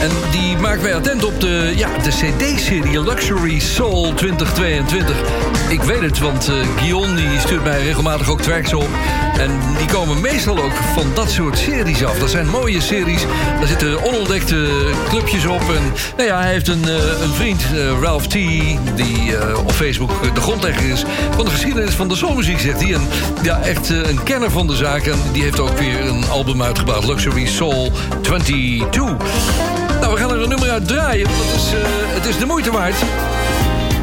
[0.00, 5.16] En die maakt mij attent op de, ja, de CD-serie Luxury Soul 2022.
[5.68, 8.88] Ik weet het, want eh Guillaume die stuurt mij regelmatig ook tracks op.
[9.38, 12.18] En die komen meestal ook van dat soort series af.
[12.18, 13.24] Dat zijn mooie series.
[13.58, 14.68] Daar zitten onontdekte
[15.08, 15.60] clubjes op.
[15.60, 20.34] En nou ja, hij heeft een, eh, een vriend, eh, Ralph T, die op Facebook
[20.34, 21.04] de grondlegger is
[21.34, 22.94] van de geschiedenis van de soulmuziek, zegt hij.
[22.94, 23.08] En
[23.42, 25.06] ja, echt een kenner van de zaak.
[25.06, 29.65] En die heeft ook weer een album uitgebracht, Luxury Soul 22.
[30.00, 31.26] Nou, we gaan er een nummer uit draaien.
[31.26, 31.80] Dat is, eh,
[32.14, 32.96] het is de moeite waard.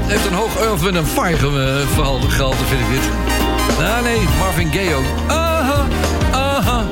[0.06, 3.10] Heeft een hoog Earth, and Fire eh, verhaal gehalte, vind ik dit.
[3.80, 4.96] Nou nee, Marvin Gaye.
[5.28, 5.86] Aha,
[6.32, 6.84] aha.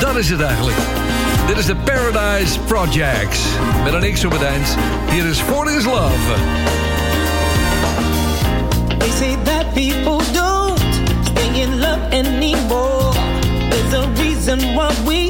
[0.00, 0.76] Dat is het eigenlijk.
[1.46, 3.40] Dit is de Paradise Projects.
[3.84, 4.76] Met een X op het eind.
[5.10, 6.32] Hier is For This Love.
[8.98, 10.80] They say that people don't
[11.24, 13.12] stay in love anymore.
[13.68, 15.21] There's a reason why we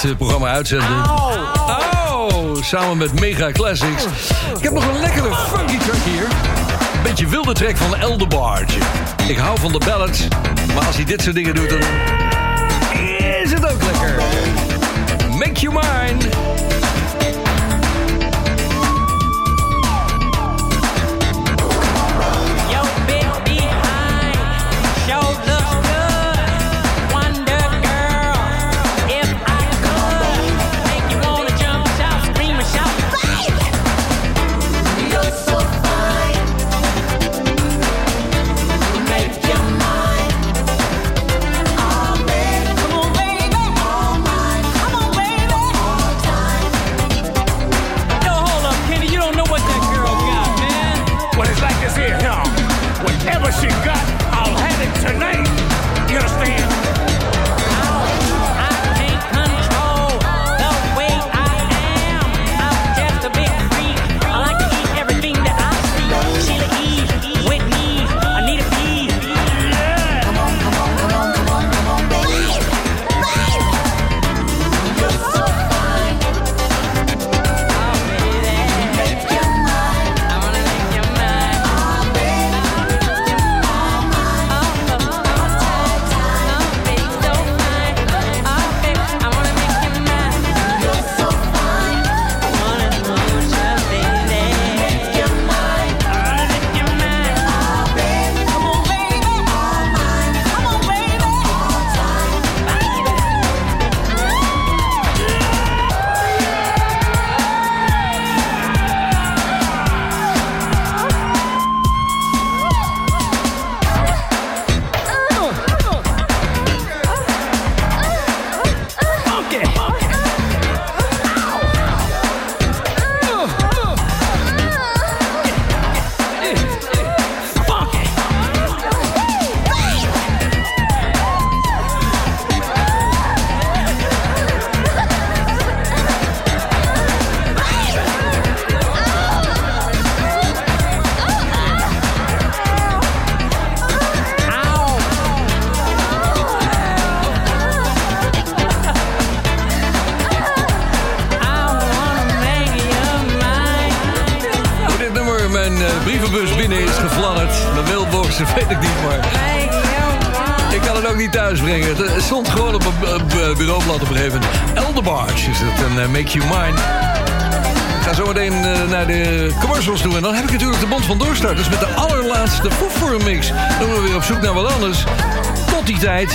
[0.00, 0.88] Het eh, programma uitzenden.
[0.88, 4.04] Oh, samen met Mega Classics.
[4.56, 6.22] Ik heb nog een lekkere funky track hier.
[6.22, 8.78] Een beetje wilde track van Elderbarge.
[9.28, 10.28] Ik hou van de ballads,
[10.74, 11.70] maar als hij dit soort dingen doet...
[11.70, 11.80] dan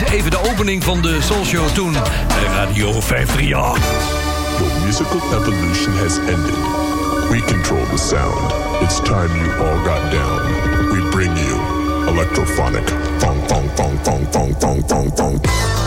[0.02, 0.12] Night.
[0.12, 1.92] Even de opening van de Soul Show toen
[2.28, 3.74] bij Radio 538.
[4.58, 6.56] The musical evolution has ended.
[7.30, 8.54] We control the sound.
[8.82, 10.42] It's time you all got down.
[10.92, 11.60] We bring you
[12.08, 12.90] electrophonic.
[13.18, 15.85] Fong, fong, fong, fong, fong, fong, fong, fong.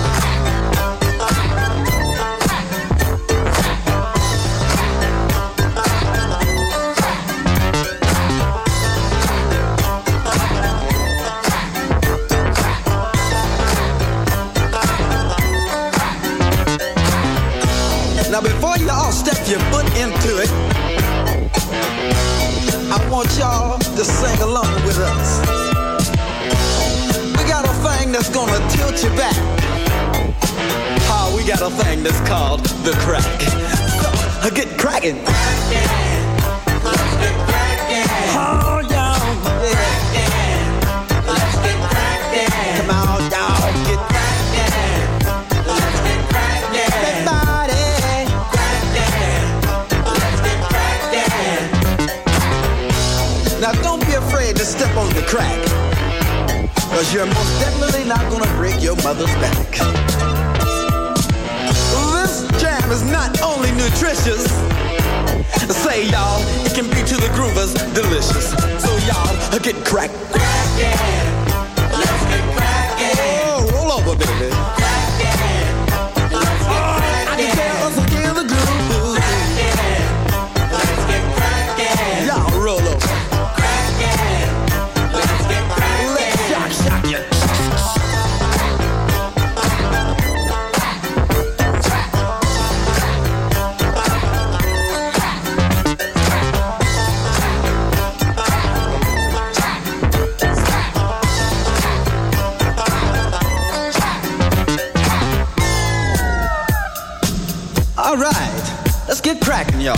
[109.88, 109.96] y'all.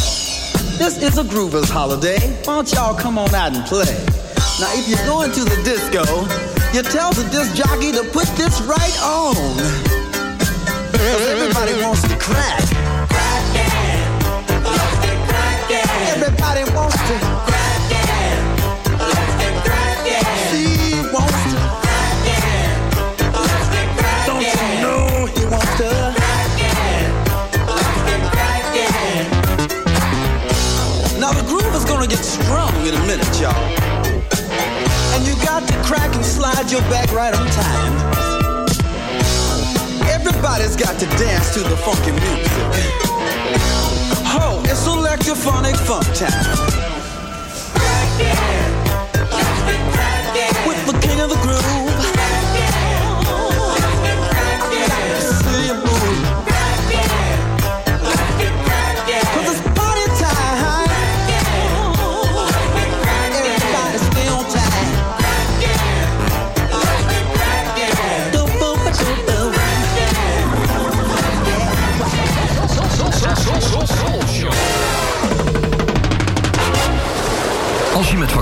[0.78, 2.20] This is a groover's holiday.
[2.44, 3.90] Why don't y'all come on out and play?
[4.62, 6.04] Now, if you're going to the disco,
[6.70, 9.34] you tell the disc jockey to put this right on.
[10.94, 12.62] Everybody wants to crack.
[13.10, 13.42] Crack,
[15.68, 16.14] yeah.
[16.14, 16.62] Everybody
[35.90, 37.92] crack and slide your back right on time.
[40.08, 42.46] Everybody's got to dance to the funky music.
[44.30, 46.58] Ho, it's electrophonic funk time.
[50.64, 51.89] With the king of the groove.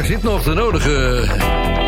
[0.00, 1.79] Er zit nog de nodige...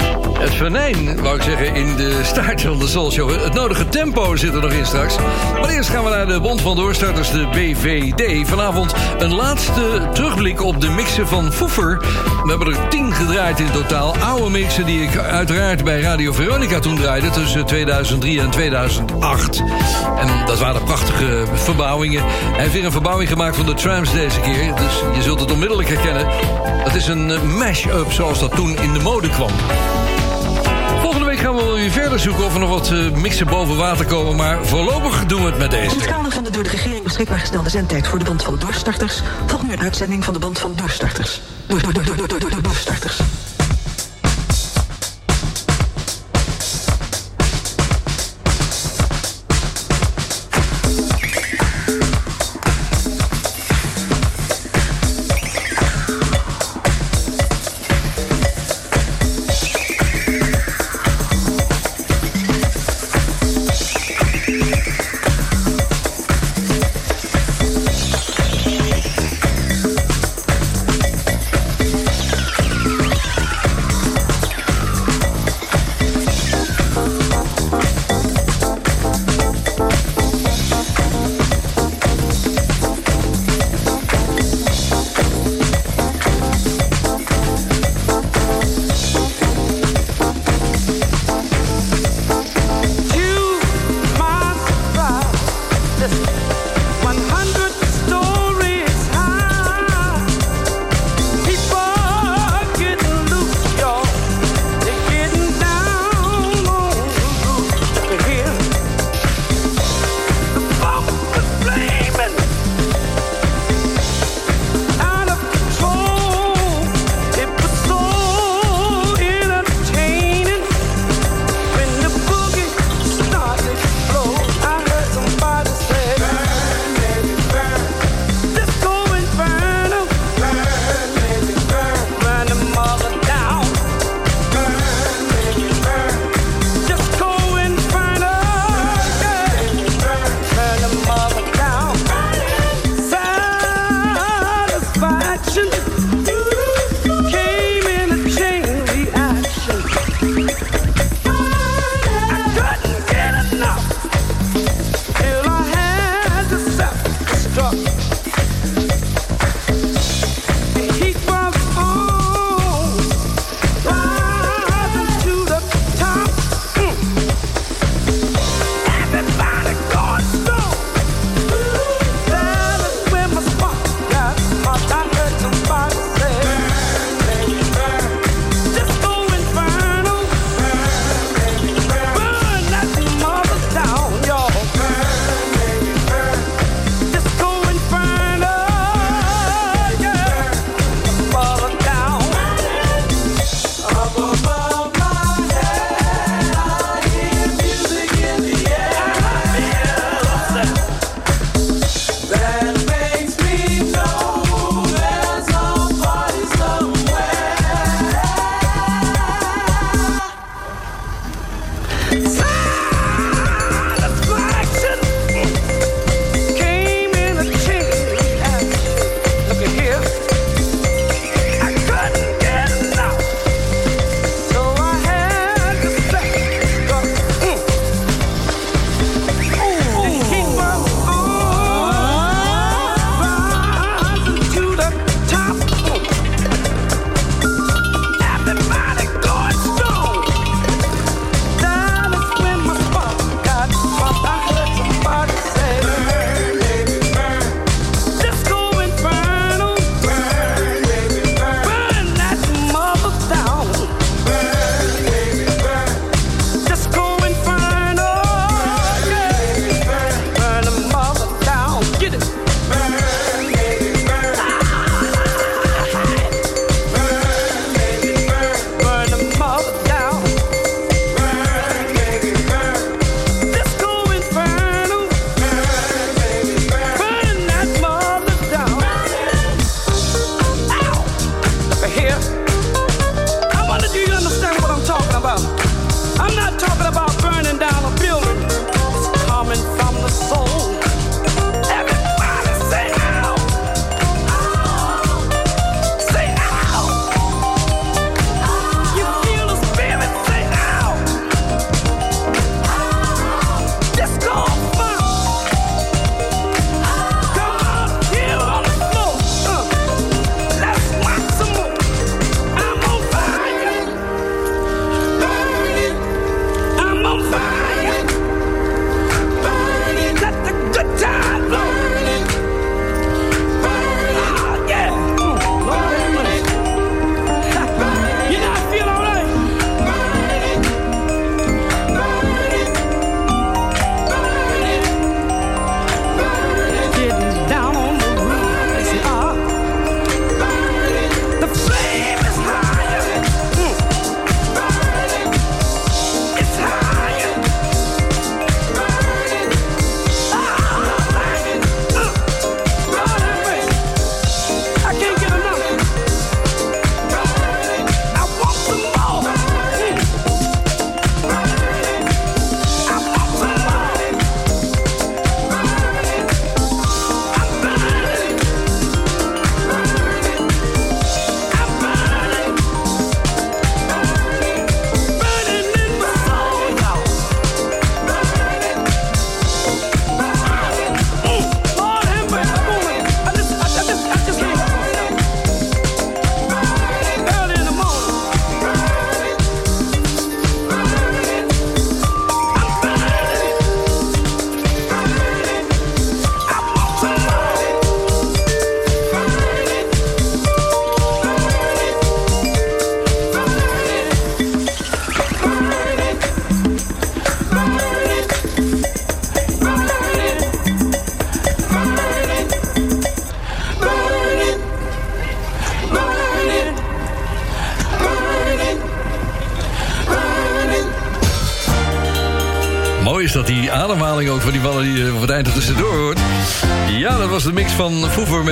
[0.42, 3.42] Het venijn, wou ik zeggen, in de staart van de Soul Show.
[3.42, 5.16] Het nodige tempo zit er nog in straks.
[5.60, 8.48] Maar eerst gaan we naar de Bond van Doorstarters, de BVD.
[8.48, 11.98] Vanavond een laatste terugblik op de mixen van Foefer.
[12.42, 14.16] We hebben er tien gedraaid in totaal.
[14.16, 17.30] Oude mixen die ik uiteraard bij Radio Veronica toen draaide...
[17.30, 19.58] tussen 2003 en 2008.
[20.18, 22.22] En dat waren prachtige verbouwingen.
[22.26, 24.74] Hij heeft weer een verbouwing gemaakt van de trams deze keer.
[24.74, 26.26] Dus je zult het onmiddellijk herkennen.
[26.84, 29.50] Het is een mash-up zoals dat toen in de mode kwam.
[31.42, 34.36] Gaan we wel weer verder zoeken of er nog wat eh, mixen boven water komen.
[34.36, 35.94] Maar voorlopig doen we het met In deze.
[35.94, 39.22] het kader van de door de regering beschikbaar gestelde zendtijd voor de band van doorstarters...
[39.46, 41.40] volgt nu een uitzending van de band van doorstarters.
[41.66, 43.20] Door, door, door, door, door, door, door, doorstarters.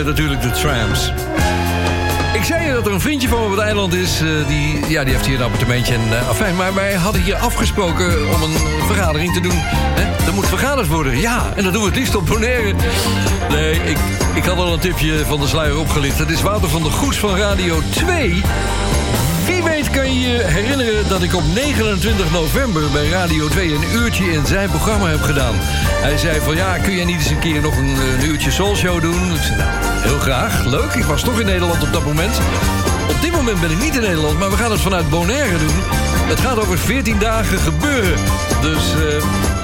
[0.04, 1.12] Natuurlijk de Trams.
[2.32, 4.20] Ik zei je dat er een vriendje van op het eiland is.
[4.20, 5.94] eh, die, ja, die heeft hier een appartementje.
[5.94, 8.56] En, uh, afijn, maar wij hadden hier afgesproken om een
[8.86, 9.52] vergadering te doen.
[9.54, 10.26] Hè?
[10.26, 11.18] Er moet vergaderd worden.
[11.20, 12.74] Ja, en dat doen we het liefst op Bonaire.
[13.50, 13.98] Nee, ik,
[14.34, 16.18] ik had al een tipje van de sluier opgelicht.
[16.18, 18.42] Het is Wouter van der Goes van Radio 2.
[19.60, 23.92] Wie weet kan je je herinneren dat ik op 29 november bij Radio 2 een
[23.92, 25.54] uurtje in zijn programma heb gedaan.
[26.00, 29.00] Hij zei van ja, kun jij niet eens een keer nog een, een uurtje Soulshow
[29.00, 29.34] doen?
[29.34, 29.70] Ik zei nou,
[30.02, 30.92] heel graag, leuk.
[30.94, 32.40] Ik was toch in Nederland op dat moment.
[33.08, 35.76] Op dit moment ben ik niet in Nederland, maar we gaan het vanuit Bonaire doen.
[36.28, 38.18] Het gaat over 14 dagen gebeuren.
[38.60, 39.59] Dus eh,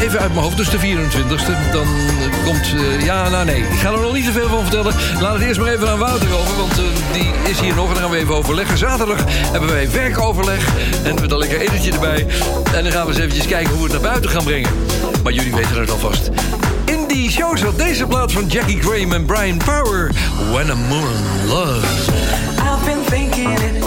[0.00, 1.72] even uit mijn hoofd, dus de 24ste.
[1.72, 4.60] Dan eh, komt, eh, ja, nou nee, ik ga er nog niet te veel van
[4.60, 4.94] vertellen.
[5.20, 7.92] Laat het eerst maar even aan Wouter over, want eh, die is hier nog en
[7.92, 8.78] dan gaan we even overleggen.
[8.78, 10.68] Zaterdag hebben wij werkoverleg
[11.04, 12.26] en met een lekker etentje erbij.
[12.74, 14.70] En dan gaan we eens eventjes kijken hoe we het naar buiten gaan brengen.
[15.22, 16.30] Maar jullie weten het alvast.
[16.84, 20.10] In die show zat deze plaat van Jackie Graham en Brian Power.
[20.52, 22.08] When a Moon Loves.
[22.58, 23.81] I've been thinking it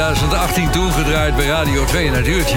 [0.00, 2.56] 2018 toen gedraaid bij Radio 2 in het uurtje.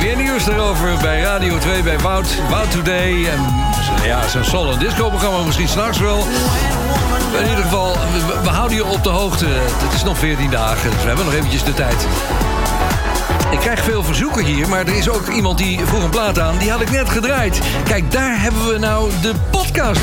[0.00, 3.26] Meer nieuws daarover bij Radio 2 bij Wout, Wout Today.
[3.26, 3.40] En
[4.04, 6.26] ja, zo'n solo disco programma misschien s'nachts wel.
[7.40, 9.46] In ieder geval, we, we houden je op de hoogte.
[9.46, 12.06] Het is nog 14 dagen, dus we hebben nog eventjes de tijd.
[13.50, 16.58] Ik krijg veel verzoeken hier, maar er is ook iemand die vroeg een plaat aan.
[16.58, 17.60] Die had ik net gedraaid.
[17.84, 20.00] Kijk, daar hebben we nou de podcast.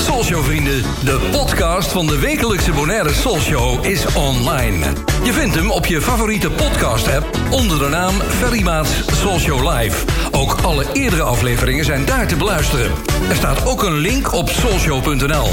[0.00, 4.86] Soulshow vrienden, de podcast van de wekelijkse Bonaire Soulshow is online.
[5.24, 10.04] Je vindt hem op je favoriete podcast app onder de naam Ferry Maats Soulshow Live.
[10.30, 12.90] Ook alle eerdere afleveringen zijn daar te beluisteren.
[13.28, 15.48] Er staat ook een link op soulshow.nl.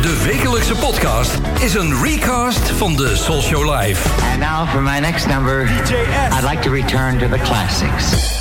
[0.00, 4.08] De wekelijkse podcast is een recast van de Soulshow Live.
[4.30, 5.62] And now for my next number,
[6.32, 8.37] I'd like to return to the classics.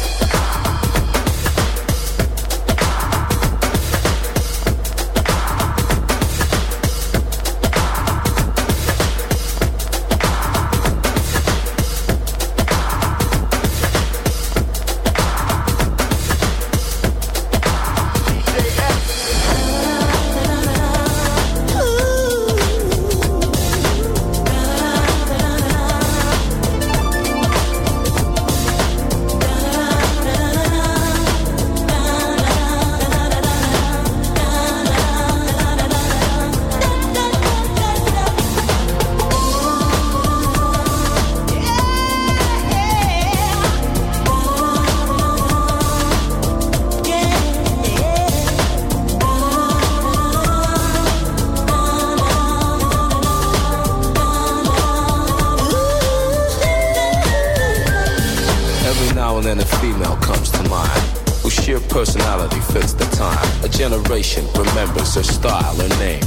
[64.18, 66.20] Remembers her style, her name.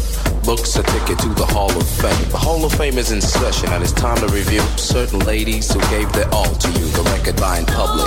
[0.44, 2.30] Books a ticket to the Hall of Fame.
[2.30, 5.80] The Hall of Fame is in session, and it's time to review certain ladies who
[5.90, 8.06] gave their all to you, the record buying public.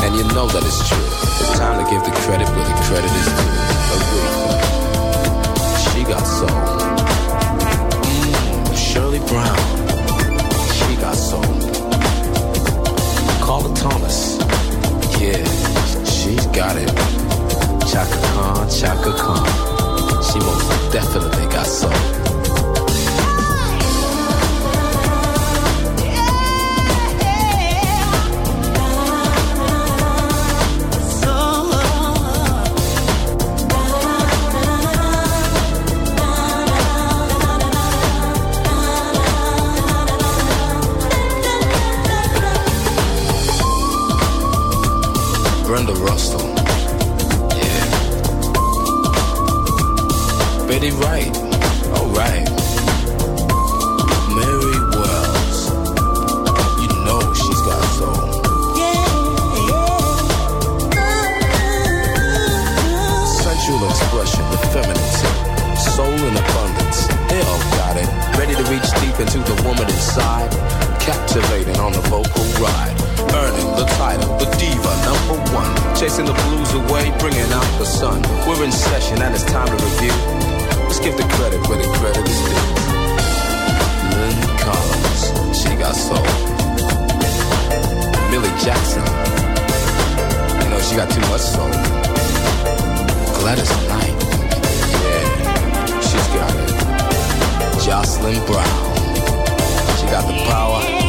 [0.00, 1.04] And you know that it's true.
[1.44, 3.52] It's time to give the credit where the credit is due.
[3.92, 4.54] Aretha,
[5.92, 6.48] she got soul.
[8.08, 9.60] Mm, Shirley Brown,
[10.72, 11.44] she got soul.
[13.44, 14.38] Carla Thomas,
[15.20, 15.44] yeah,
[16.06, 17.37] she's got it.
[17.98, 22.37] Chaka Khan, Chaka Khan, she most definitely got soul.
[50.88, 51.36] Betty Wright.
[51.92, 52.48] Alright.
[54.32, 55.68] Mary Wells.
[56.80, 58.32] You know she's got soul.
[63.26, 65.76] Sensual expression, the feminine.
[65.76, 67.06] Soul in abundance.
[67.28, 68.08] They all got it.
[68.38, 70.50] Ready to reach deep into the woman inside.
[71.00, 72.96] Captivating on the vocal ride.
[73.34, 75.96] Earning the title, the diva number one.
[75.96, 78.22] Chasing the blues away, bringing out the sun.
[78.46, 80.47] We're in session and it's time to review.
[80.98, 82.58] Let's give the credit where the credit is due.
[84.18, 85.22] Lynn Collins,
[85.56, 86.26] she got soul.
[88.32, 89.04] Millie Jackson,
[90.60, 91.70] you know she got too much soul.
[93.38, 94.18] Gladys Knight,
[95.04, 97.84] yeah, she's got it.
[97.84, 98.96] Jocelyn Brown,
[99.98, 101.07] she got the power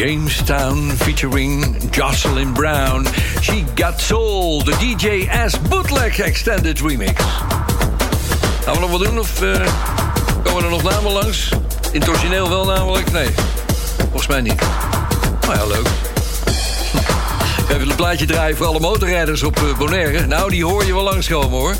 [0.00, 3.06] Jamestown featuring Jocelyn Brown.
[3.42, 7.22] She Got Soul, de DJ S Bootleg Extended Remix.
[8.64, 9.66] Gaan we nog wat doen of eh,
[10.44, 11.48] komen er nog namen langs?
[11.92, 13.12] In origineel wel namelijk?
[13.12, 13.28] Nee,
[13.98, 14.60] volgens mij niet.
[15.40, 15.86] Nou ja, leuk.
[17.74, 20.26] Even een plaatje draaien voor alle motorrijders op eh, Bonaire.
[20.26, 21.74] Nou, die hoor je wel langskomen hoor.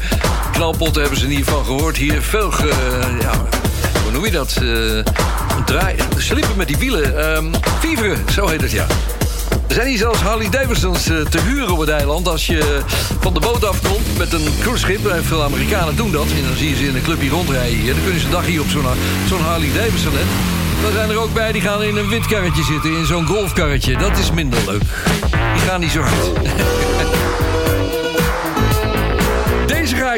[0.53, 1.97] Knalpotten hebben ze niet van gehoord.
[1.97, 3.33] Hier veel, ge- ja,
[4.03, 4.57] hoe noem je dat?
[4.63, 5.13] Eh
[5.71, 7.53] draai, slippen met die wielen.
[7.81, 8.87] Viveren, zo heet het ja.
[9.69, 12.29] Er zijn hier zelfs Harley Davidsons eh, te huren op het eiland.
[12.29, 12.81] Als je
[13.21, 15.15] van de boot afkomt met een cruiseschip.
[15.23, 16.27] Veel Amerikanen doen dat.
[16.27, 17.87] En dan zie je ze in een club hier rondrijden.
[17.87, 18.85] Dan kunnen ze een dag hier op zo'n
[19.29, 20.13] zo'n Harley Davidson.
[20.13, 20.25] Hè.
[20.83, 22.97] Dan zijn er ook bij die gaan in een wit karretje zitten.
[22.97, 23.97] In zo'n golfkarretje.
[23.97, 24.83] Dat is minder leuk.
[25.55, 26.31] Die gaan niet zo hard.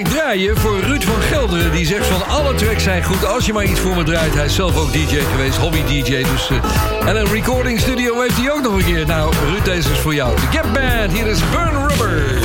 [0.01, 1.73] draaien voor Ruud van Gelderen.
[1.73, 4.35] Die zegt van alle tracks zijn goed als je maar iets voor me draait.
[4.35, 6.23] Hij is zelf ook DJ geweest, hobby-DJ.
[6.23, 9.07] Dus, eh, en een recording studio heeft hij ook nog een keer.
[9.07, 10.37] Nou, Ruud, deze is voor jou.
[10.37, 12.41] De Gap Band, hier is Burn Rubber.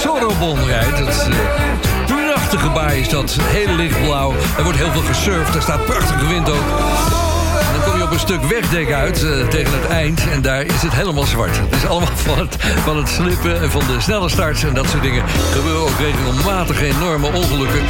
[0.00, 0.98] Sorobon rijdt.
[0.98, 1.34] Dat is, eh,
[2.06, 3.36] prachtige baai is dat.
[3.40, 4.34] Heel lichtblauw.
[4.56, 5.54] Er wordt heel veel gesurfd.
[5.54, 7.27] Er staat prachtige wind ook.
[8.18, 10.28] Een stuk wegdek uit eh, tegen het eind.
[10.30, 11.58] En daar is het helemaal zwart.
[11.58, 14.86] Het is allemaal van het, van het slippen en van de snelle starts en dat
[14.88, 15.22] soort dingen.
[15.22, 17.80] Er gebeuren ook regelmatig enorme ongelukken.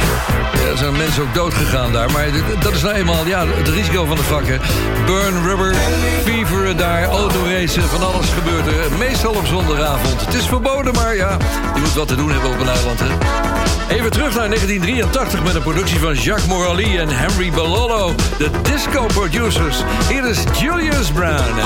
[0.71, 2.11] Er zijn mensen ook dood gegaan daar.
[2.11, 2.25] Maar
[2.59, 4.43] dat is nou eenmaal ja, het risico van het vak.
[4.45, 4.57] hè.
[5.05, 5.75] Burn rubber,
[6.23, 8.97] feveren daar, autoracen, van alles gebeurt er.
[8.97, 10.25] Meestal op zondagavond.
[10.25, 11.37] Het is verboden, maar ja,
[11.75, 12.99] je moet wat te doen hebben op een eiland.
[12.99, 13.58] Hè?
[13.89, 18.15] Even terug naar 1983 met een productie van Jacques Morali en Henry Balolo.
[18.37, 19.77] De disco producers.
[20.09, 21.59] Hier is Julius Brown.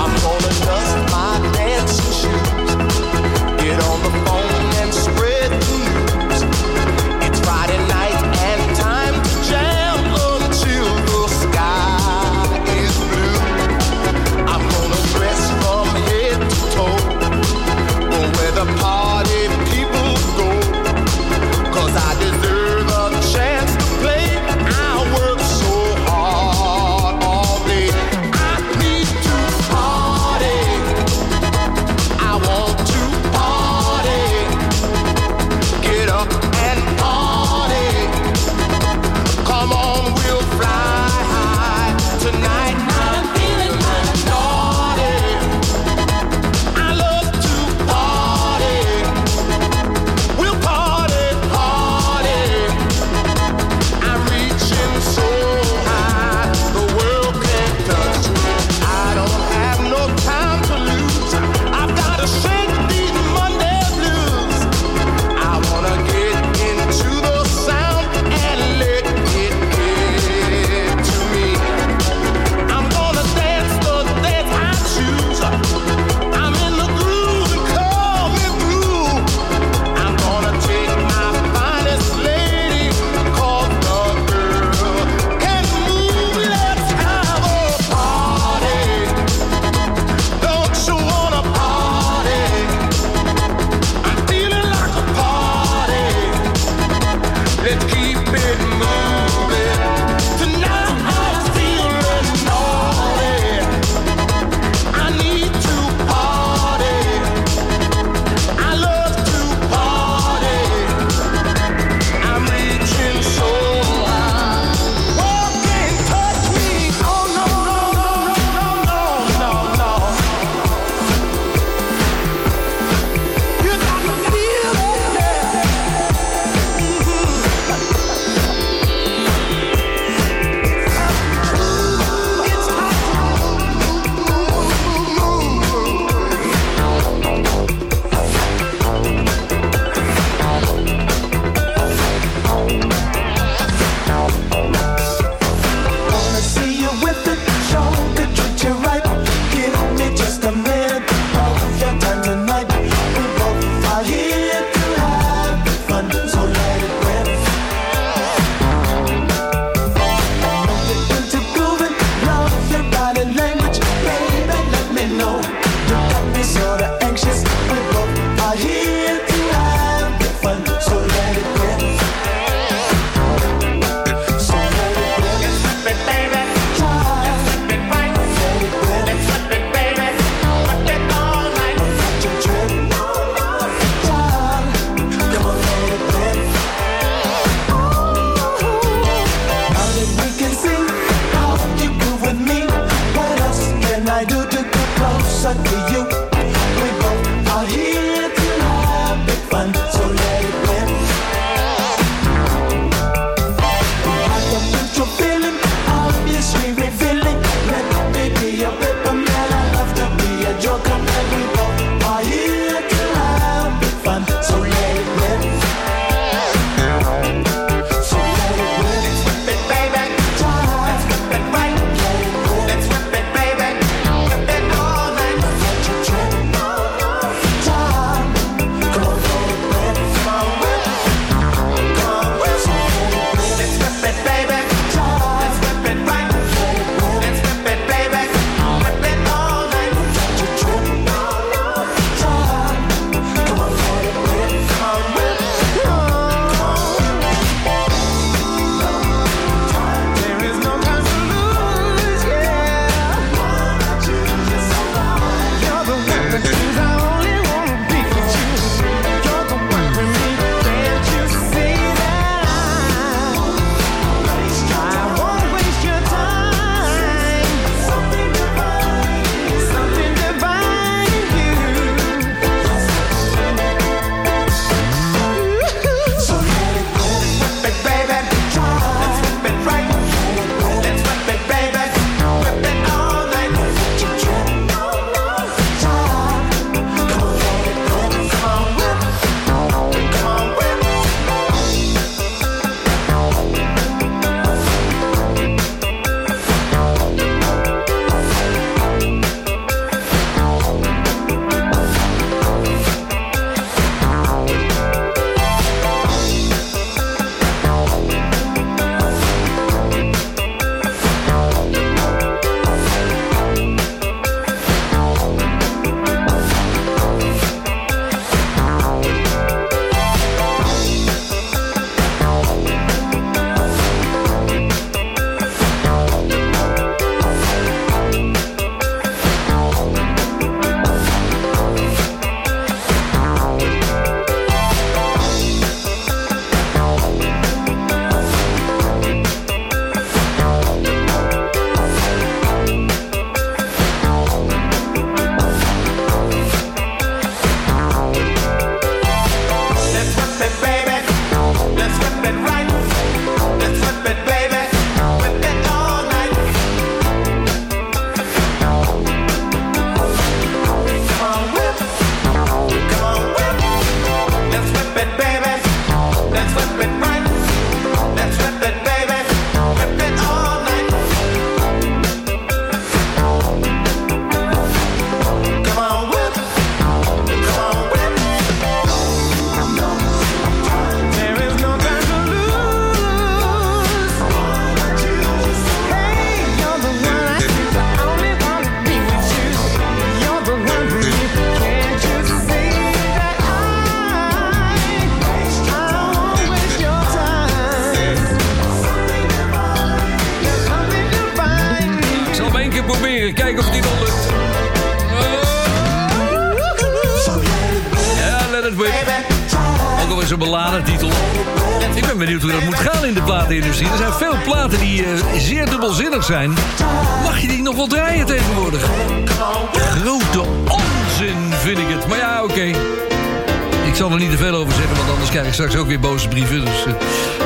[423.94, 426.00] Ik zal er niet te veel over zeggen, want anders krijg ik straks ook weer
[426.00, 426.66] boze brieven.
[426.66, 426.94] Dus, eh,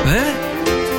[0.05, 0.23] hè?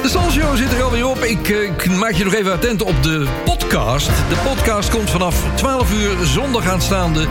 [0.02, 1.22] De Soul Show zit er alweer op.
[1.22, 4.06] Ik, eh, ik maak je nog even attent op de podcast.
[4.06, 7.26] De podcast komt vanaf 12 uur zondag aanstaande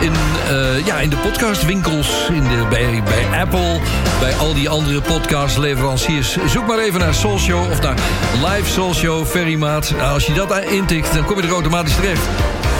[0.00, 0.12] in,
[0.48, 2.28] eh, ja, in de podcastwinkels.
[2.28, 3.80] In de, bij, bij Apple,
[4.20, 6.36] bij al die andere podcastleveranciers.
[6.46, 7.96] Zoek maar even naar Soul Show of naar
[8.44, 9.90] Live Soul Show, Ferrymaat.
[9.96, 12.22] Nou, Als je dat intikt, dan kom je er automatisch terecht.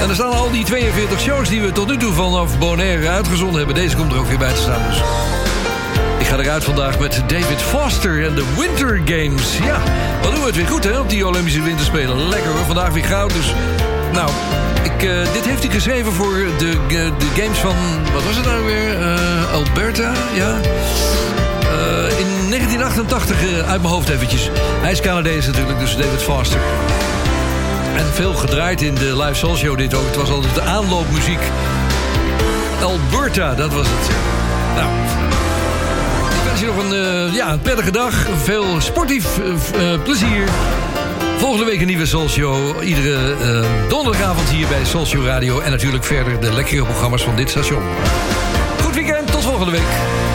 [0.02, 3.56] En er staan al die 42 shows die we tot nu toe vanaf Bonaire uitgezonden
[3.56, 3.74] hebben.
[3.74, 4.82] Deze komt er ook weer bij te staan.
[4.88, 5.02] Dus
[6.18, 9.58] ik ga eruit vandaag met David Foster en de Winter Games.
[9.58, 9.80] Ja,
[10.22, 12.28] wat doen we het weer goed hè, op die Olympische Winterspelen.
[12.28, 13.32] Lekker hoor, vandaag weer goud.
[13.32, 13.54] Dus
[14.12, 14.30] nou,
[14.82, 17.74] ik, eh, dit heeft hij geschreven voor de, eh, de games van,
[18.12, 19.02] wat was het nou weer?
[19.02, 20.60] Eh, Alberta, ja.
[22.18, 24.50] In 1988, eh, uit mijn hoofd eventjes.
[24.80, 26.60] Hij is Canadees natuurlijk, dus David Foster.
[27.96, 30.06] En veel gedraaid in de Live Soul dit ook.
[30.06, 31.40] Het was altijd de aanloopmuziek.
[32.82, 34.10] Alberta, dat was het.
[34.74, 34.88] Nou,
[36.30, 38.26] ik wens je nog een, eh, ja, een prettige dag.
[38.42, 40.48] Veel sportief eh, eh, plezier.
[41.36, 42.82] Volgende week een nieuwe Soul.
[42.82, 43.34] Iedere
[43.88, 45.60] donderdagavond hier bij Soul Radio.
[45.60, 47.82] En natuurlijk verder de lekkere programma's van dit station.
[48.82, 50.31] Goed weekend, tot volgende week.